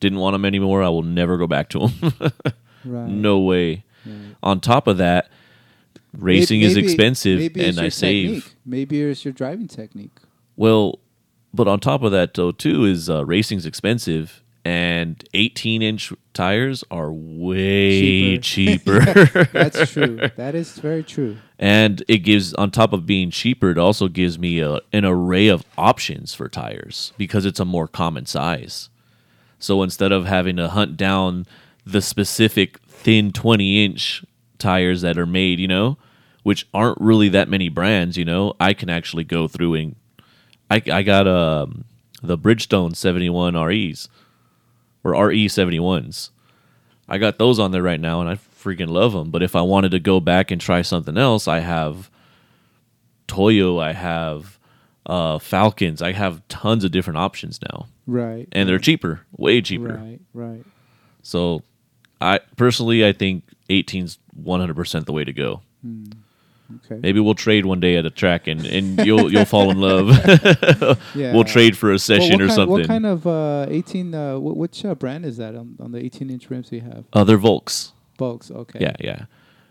[0.00, 0.82] Didn't want them anymore.
[0.82, 2.12] I will never go back to them.
[2.88, 3.08] right?
[3.08, 3.84] no way.
[4.06, 4.14] Right.
[4.42, 5.28] On top of that,
[6.16, 8.26] racing Maybe- is expensive, maybe and I save.
[8.44, 8.54] technique.
[8.64, 10.16] Maybe it's your driving technique.
[10.56, 10.98] Well,
[11.54, 16.84] but on top of that, though, too, is uh, racing's expensive, and 18 inch tires
[16.90, 19.00] are way cheaper.
[19.52, 20.20] That's true.
[20.36, 21.36] that is very true.
[21.58, 25.48] and it gives on top of being cheaper it also gives me a, an array
[25.48, 28.88] of options for tires because it's a more common size
[29.58, 31.46] so instead of having to hunt down
[31.90, 34.24] the specific thin 20 inch
[34.58, 35.96] tires that are made you know
[36.42, 39.96] which aren't really that many brands you know i can actually go through and
[40.70, 41.84] i, I got um,
[42.22, 44.08] the bridgestone 71 res
[45.04, 46.30] or re 71s
[47.10, 49.30] I got those on there right now, and I freaking love them.
[49.30, 52.10] But if I wanted to go back and try something else, I have
[53.26, 54.58] Toyo, I have
[55.06, 58.46] uh, Falkens, I have tons of different options now, Right.
[58.52, 59.94] and they're cheaper, way cheaper.
[59.94, 60.20] Right.
[60.34, 60.64] Right.
[61.22, 61.62] So,
[62.20, 65.62] I personally, I think 18's 100 percent the way to go.
[66.84, 67.00] Okay.
[67.00, 70.08] Maybe we'll trade one day at a track, and, and you'll you'll fall in love.
[71.14, 71.32] Yeah.
[71.32, 72.80] we'll trade for a session what or something.
[72.80, 74.14] What kind of uh, 18?
[74.14, 77.04] Uh, wh- which uh, brand is that on, on the 18 inch rims we have?
[77.14, 77.92] uh, they're Volks.
[78.18, 78.50] Volks.
[78.50, 78.80] Okay.
[78.80, 79.24] Yeah, yeah.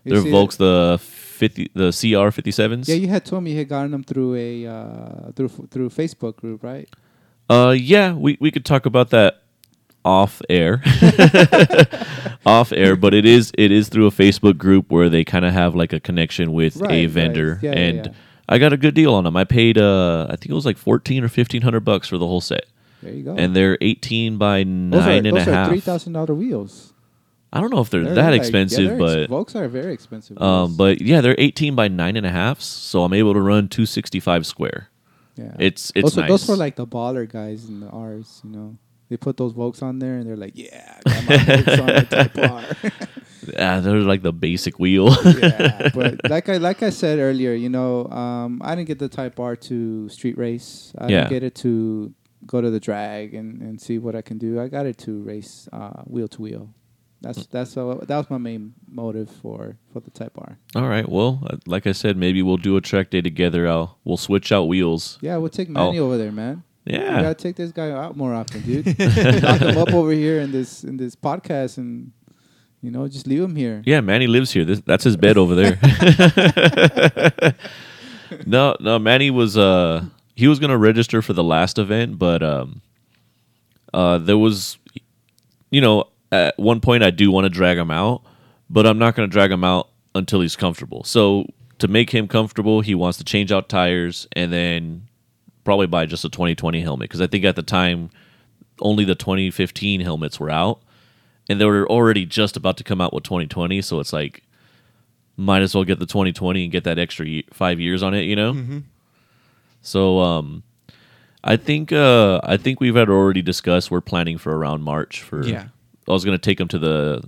[0.04, 2.88] You They're Volks, the 50, the CR 57s.
[2.88, 6.36] Yeah, you had told me you had gotten them through a uh, through through Facebook
[6.36, 6.88] group, right?
[7.50, 9.42] Uh, yeah, we, we could talk about that
[10.08, 10.80] off air,
[12.46, 12.96] off air.
[12.96, 15.92] But it is it is through a Facebook group where they kind of have like
[15.92, 18.12] a connection with Right, a vendor, Yeah, yeah, and yeah.
[18.48, 19.36] I got a good deal on them.
[19.36, 22.26] I paid uh, I think it was like fourteen or fifteen hundred bucks for the
[22.26, 22.66] whole set,
[23.02, 23.34] There you go.
[23.36, 25.68] and they're eighteen by nine those are, and a those are half.
[25.68, 26.92] three thousand dollar wheels.
[27.50, 29.68] I don't know if they're, They're that like- yeah, expensive, they're but ex- Volks are
[29.68, 30.36] very expensive.
[30.40, 33.68] um, but yeah, they're eighteen by nine and a half, so I'm able to run
[33.68, 34.88] two sixty five square.
[35.36, 35.54] yeah.
[35.58, 36.28] It's it's those, are- nice.
[36.30, 38.76] those were like the baller guys in the R's, you know.
[39.08, 41.86] They put those Volks on there and they're like, yeah, I got my Volks on
[41.86, 43.08] the Type R.
[43.54, 45.08] yeah, they're like the basic wheel.
[45.38, 49.08] yeah, but like I like I said earlier, you know, um, I didn't get the
[49.08, 50.92] Type R to street race.
[50.98, 51.20] I Yeah.
[51.20, 52.12] didn't get it to
[52.46, 54.60] go to the drag and, and see what I can do.
[54.60, 56.74] I got it to race uh, wheel to wheel.
[57.20, 60.58] That's that's uh, that was my main motive for for the Type R.
[60.76, 61.08] All right.
[61.08, 63.66] Well, uh, like I said, maybe we'll do a track day together.
[63.66, 65.18] I'll we'll switch out wheels.
[65.20, 65.68] Yeah, we'll take.
[65.68, 66.62] Manny over there, man.
[66.88, 67.22] You Yeah.
[67.22, 68.86] gotta take this guy out more often, dude.
[69.42, 72.12] Lock him up over here in this in this podcast, and
[72.82, 73.82] you know, just leave him here.
[73.84, 74.64] Yeah, Manny lives here.
[74.64, 75.78] This, that's his bed over there.
[78.46, 82.80] no, no, Manny was uh he was gonna register for the last event, but um
[83.92, 84.78] uh there was
[85.70, 88.22] you know, at one point I do want to drag him out,
[88.70, 91.04] but I'm not gonna drag him out until he's comfortable.
[91.04, 91.46] So
[91.78, 95.07] to make him comfortable, he wants to change out tires and then
[95.68, 98.08] probably buy just a 2020 helmet because I think at the time
[98.80, 100.80] only the 2015 helmets were out
[101.46, 104.42] and they were already just about to come out with 2020 so it's like
[105.36, 108.34] might as well get the 2020 and get that extra five years on it you
[108.34, 108.80] know
[109.82, 110.62] so um
[111.44, 115.46] i think uh i think we've had already discussed we're planning for around march for
[115.46, 115.66] Yeah.
[116.08, 117.22] i was gonna take them to the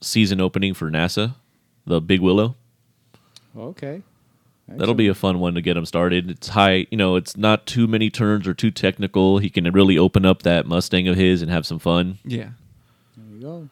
[0.00, 1.34] season opening for nasa
[1.84, 2.54] the big willow
[3.58, 4.02] Okay.
[4.68, 6.30] That'll be a fun one to get him started.
[6.30, 9.38] It's high, you know, it's not too many turns or too technical.
[9.38, 12.18] He can really open up that Mustang of his and have some fun.
[12.24, 12.50] Yeah.
[13.16, 13.68] There you go.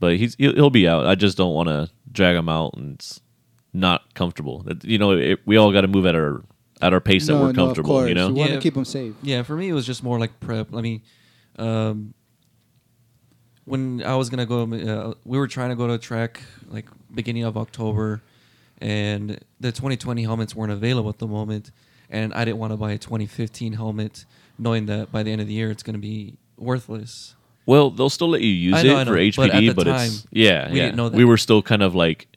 [0.00, 1.06] But he's he'll, he'll be out.
[1.06, 3.20] I just don't want to drag him out and it's
[3.72, 4.62] not comfortable.
[4.64, 6.42] That- You know, it, we all got to move at our
[6.82, 7.90] at our pace that No, we're no, comfortable.
[7.90, 8.08] course.
[8.08, 8.56] you know, We want Yeah.
[8.56, 9.14] to keep him safe.
[9.22, 10.74] Yeah, for me it was just more like prep.
[10.74, 11.02] I mean,
[11.58, 12.14] um,
[13.64, 16.86] when I was gonna go, uh, we were trying to go to a track like
[17.14, 18.20] beginning of October,
[18.84, 21.70] and the 2020 helmets weren't available at the moment,
[22.10, 24.26] and I didn't want to buy a 2015 helmet,
[24.58, 27.34] knowing that by the end of the year it's gonna be worthless.
[27.64, 30.06] well, they'll still let you use know, it for know, but at HPD, but, time,
[30.06, 30.84] it's yeah, we yeah.
[30.84, 31.16] didn't know that.
[31.16, 32.28] We were still kind of like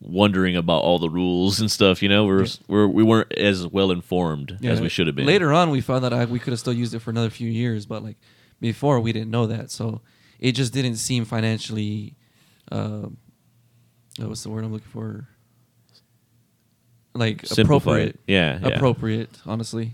[0.00, 2.00] wondering about all the rules and stuff.
[2.00, 5.26] You know, we're we're we weren't as well informed as we should have been.
[5.26, 7.50] Later on, we found that I, we could have still used it for another few
[7.50, 8.18] years, but like
[8.60, 10.00] before, we didn't know that, so
[10.38, 12.14] it just didn't seem financially.
[12.70, 13.08] Uh,
[14.20, 15.26] oh, what's the word I'm looking for?
[17.14, 17.82] Like Simplified.
[18.08, 18.68] appropriate, Yeah, yeah.
[18.68, 19.30] appropriate.
[19.46, 19.92] Honestly,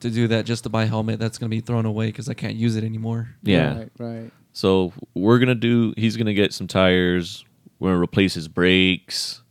[0.00, 2.34] to do that just to buy a helmet that's gonna be thrown away because I
[2.34, 3.30] can't use it anymore.
[3.42, 3.78] Yeah.
[3.78, 3.90] Right.
[3.98, 4.30] Right.
[4.52, 5.94] So we're gonna do.
[5.96, 7.44] He's gonna get some tires.
[7.78, 9.42] We're gonna replace his brakes.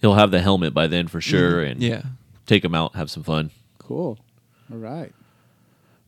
[0.00, 2.02] He'll have the helmet by then for sure, and Yeah,
[2.46, 3.50] take him out, have some fun.
[3.78, 4.18] Cool.
[4.70, 5.12] All right.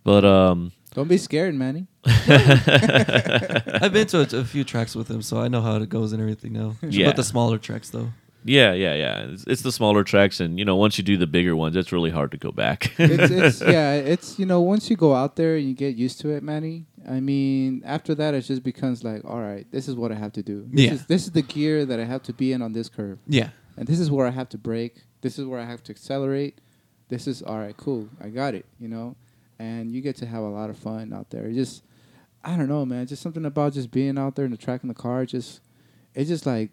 [0.05, 1.87] But um, Don't be scared, Manny.
[2.05, 6.13] I've been to a, a few tracks with him, so I know how it goes
[6.13, 6.77] and everything now.
[6.83, 7.07] Yeah.
[7.07, 8.11] but the smaller tracks though.
[8.45, 9.21] Yeah, yeah, yeah.
[9.31, 11.93] It's, it's the smaller tracks, and you know, once you do the bigger ones, it's
[11.93, 12.93] really hard to go back.
[12.99, 16.21] it's, it's yeah, it's you know once you go out there and you get used
[16.21, 16.87] to it, Manny.
[17.09, 20.33] I mean, after that, it just becomes like, all right, this is what I have
[20.35, 20.67] to do.
[20.71, 20.93] This Yeah.
[20.93, 23.51] is, this is the gear that I have to be in on this curve, Yeah,
[23.77, 24.97] and this is where I have to brake.
[25.23, 26.61] This is where I have to accelerate.
[27.09, 28.09] This is all right, cool.
[28.23, 28.67] I got it.
[28.79, 29.17] You know,
[29.59, 31.47] and you get to have a lot of fun out there.
[31.47, 31.83] It just,
[32.45, 33.07] I don't know, man.
[33.07, 35.27] Just something about just being out there in the track in the car.
[35.27, 35.61] Just,
[36.15, 36.71] it's just like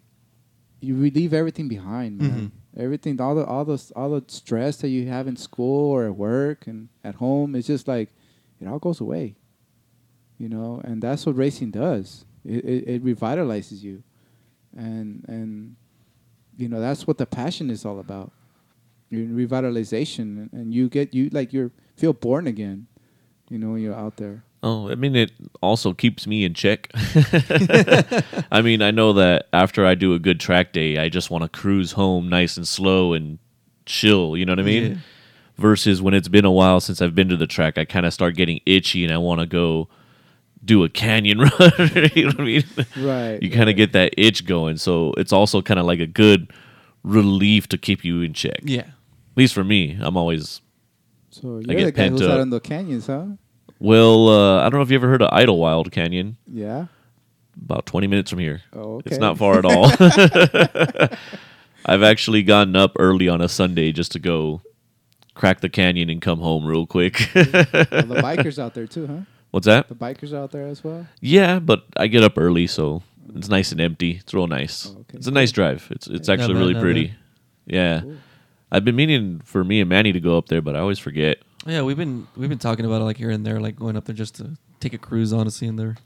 [0.80, 2.30] you leave everything behind, man.
[2.30, 2.80] Mm-hmm.
[2.80, 6.14] Everything, all the all the all the stress that you have in school or at
[6.14, 8.10] work and at home, it's just like
[8.60, 9.34] it all goes away.
[10.38, 12.24] You know, and that's what racing does.
[12.44, 14.04] It it, it revitalizes you,
[14.76, 15.76] and and
[16.56, 18.30] you know that's what the passion is all about.
[19.10, 22.86] Your revitalization, and, and you get you like you feel born again.
[23.48, 24.44] You know, when you're out there.
[24.62, 25.32] Oh, I mean, it
[25.62, 26.90] also keeps me in check.
[28.50, 31.42] I mean, I know that after I do a good track day, I just want
[31.42, 33.38] to cruise home nice and slow and
[33.86, 34.36] chill.
[34.36, 34.92] You know what I mean?
[34.92, 34.96] Yeah.
[35.56, 38.12] versus when it's been a while since I've been to the track, I kind of
[38.14, 39.88] start getting itchy and I want to go
[40.64, 41.72] do a canyon run.
[42.14, 42.64] you know what I mean?
[42.96, 43.42] Right.
[43.42, 44.76] You kind of get that itch going.
[44.76, 46.52] So it's also kind of like a good
[47.02, 48.60] relief to keep you in check.
[48.62, 48.80] yeah.
[48.80, 50.60] At least for me, I'm always
[51.30, 53.26] So I you're get the guy who's out in the canyons, huh?
[53.78, 54.28] Well.
[54.28, 56.36] Uh, I don't know if you ever heard of Idyllwild Canyon.
[56.52, 56.86] Yeah.
[57.64, 58.62] About 20 minutes from here.
[58.72, 59.10] Oh, okay.
[59.10, 59.86] It's not far at all.
[61.86, 64.60] I've actually gotten up early on a Sunday just to go
[65.34, 67.16] crack the canyon and come home real quick.
[67.34, 69.20] Well, the bikers out there too, huh?
[69.50, 69.88] What's that?
[69.88, 71.06] The bikers out there as well.
[71.20, 73.02] Yeah, but I get up early, so
[73.34, 74.16] it's nice and empty.
[74.20, 74.86] It's real nice.
[74.94, 75.16] Oh, okay.
[75.18, 75.86] It's a nice drive.
[75.90, 77.06] It's it's Yeah, actually man, really not pretty.
[77.08, 77.16] bad.
[77.66, 78.16] Yeah, Cool.
[78.70, 81.38] I've been meaning for me and Manny to go up there, but I always forget.
[81.66, 84.04] Yeah, we've been we've been talking about it like here and there, like going up
[84.04, 85.96] there just to take a cruise, honestly, in there.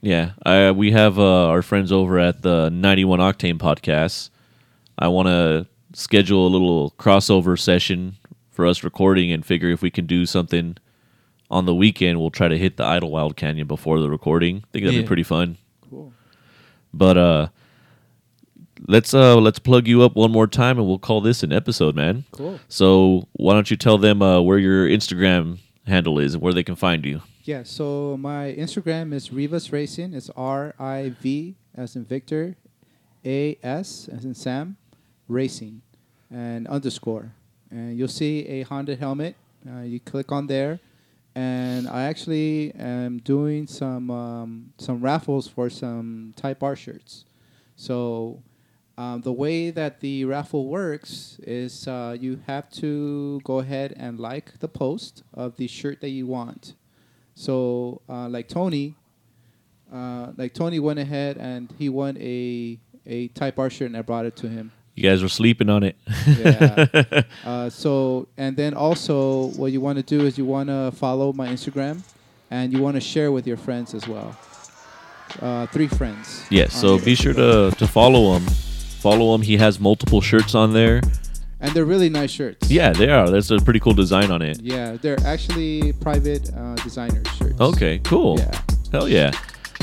[0.00, 4.28] Yeah, I, we have uh, our friends over at the 91 Octane podcast.
[4.98, 8.16] I want to schedule a little crossover session
[8.50, 10.76] for us recording and figure if we can do something
[11.50, 12.20] on the weekend.
[12.20, 14.58] We'll try to hit the Idyllwild Canyon before the recording.
[14.58, 15.56] I think that'd be pretty fun.
[15.88, 16.12] Cool.
[16.92, 17.48] But uh
[18.86, 21.94] let's uh let's plug you up one more time and we'll call this an episode,
[21.94, 22.24] man.
[22.32, 22.60] Cool.
[22.68, 26.62] So why don't you tell them uh where your Instagram handle is and where they
[26.64, 27.22] can find you?
[27.42, 27.62] Yeah.
[27.64, 30.14] So my Instagram is Rivas Racing.
[30.14, 32.56] It's R I V as in Victor,
[33.24, 34.76] A S as in Sam,
[35.28, 35.82] Racing,
[36.30, 37.32] and underscore.
[37.70, 39.36] And you'll see a Honda helmet.
[39.68, 40.80] Uh, you click on there.
[41.34, 47.24] and I actually am doing some um, some raffles for some Type R shirts.
[47.76, 48.42] So
[48.96, 54.20] um, the way that the raffle works is uh, you have to go ahead and
[54.20, 56.74] like the post of the shirt that you want.
[57.34, 58.94] So uh, like Tony,
[59.92, 64.02] uh, like Tony went ahead and he won a a Type R shirt and I
[64.02, 64.72] brought it to him.
[64.94, 65.96] You guys were sleeping on it.
[66.26, 67.22] Yeah.
[67.44, 71.32] uh, so, and then also, what you want to do is you want to follow
[71.32, 72.04] my Instagram,
[72.48, 74.36] and you want to share with your friends as well.
[75.42, 76.46] Uh, three friends.
[76.48, 78.46] yeah, so be sure to to follow him.
[79.04, 79.42] Follow him.
[79.42, 81.02] He has multiple shirts on there.
[81.60, 82.70] And they're really nice shirts.
[82.70, 83.28] Yeah, they are.
[83.28, 84.62] That's a pretty cool design on it.
[84.62, 87.60] Yeah, they're actually private uh, designer shirts.
[87.60, 88.38] Okay, cool.
[88.38, 88.62] Yeah.
[88.92, 89.30] Hell yeah.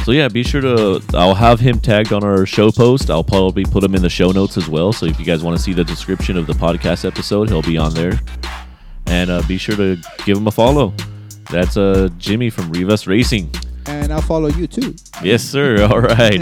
[0.06, 1.04] So yeah, be sure to.
[1.14, 3.12] I'll have him tagged on our show post.
[3.12, 4.92] I'll probably put him in the show notes as well.
[4.92, 7.78] So if you guys want to see the description of the podcast episode, he'll be
[7.78, 8.20] on there.
[9.06, 10.96] And uh, be sure to give him a follow.
[11.52, 13.54] That's uh, Jimmy from Rivas Racing.
[13.86, 14.96] And I'll follow you too.
[15.24, 15.84] Yes, sir.
[15.92, 16.42] All right.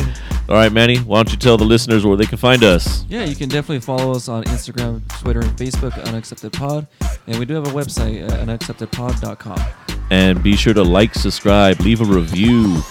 [0.49, 0.97] All right, Manny.
[0.97, 3.05] Why don't you tell the listeners where they can find us?
[3.07, 6.87] Yeah, you can definitely follow us on Instagram, Twitter, and Facebook, Unaccepted Pod.
[7.27, 9.59] And we do have a website at unacceptedpod.com.
[10.09, 12.81] And be sure to like, subscribe, leave a review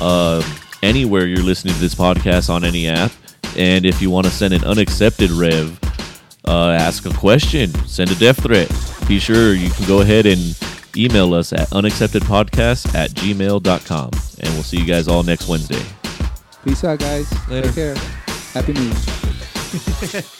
[0.00, 0.42] uh,
[0.82, 3.10] anywhere you're listening to this podcast on any app.
[3.56, 5.76] And if you want to send an unaccepted rev,
[6.46, 8.68] uh, ask a question, send a death threat.
[9.08, 10.40] Be sure you can go ahead and
[10.98, 14.10] email us at unacceptedpodcast at gmail.com.
[14.40, 15.82] And we'll see you guys all next Wednesday.
[16.64, 17.30] Peace out, guys.
[17.48, 17.66] Later.
[17.68, 17.94] Take care.
[18.52, 18.92] Happy New
[20.12, 20.22] Year.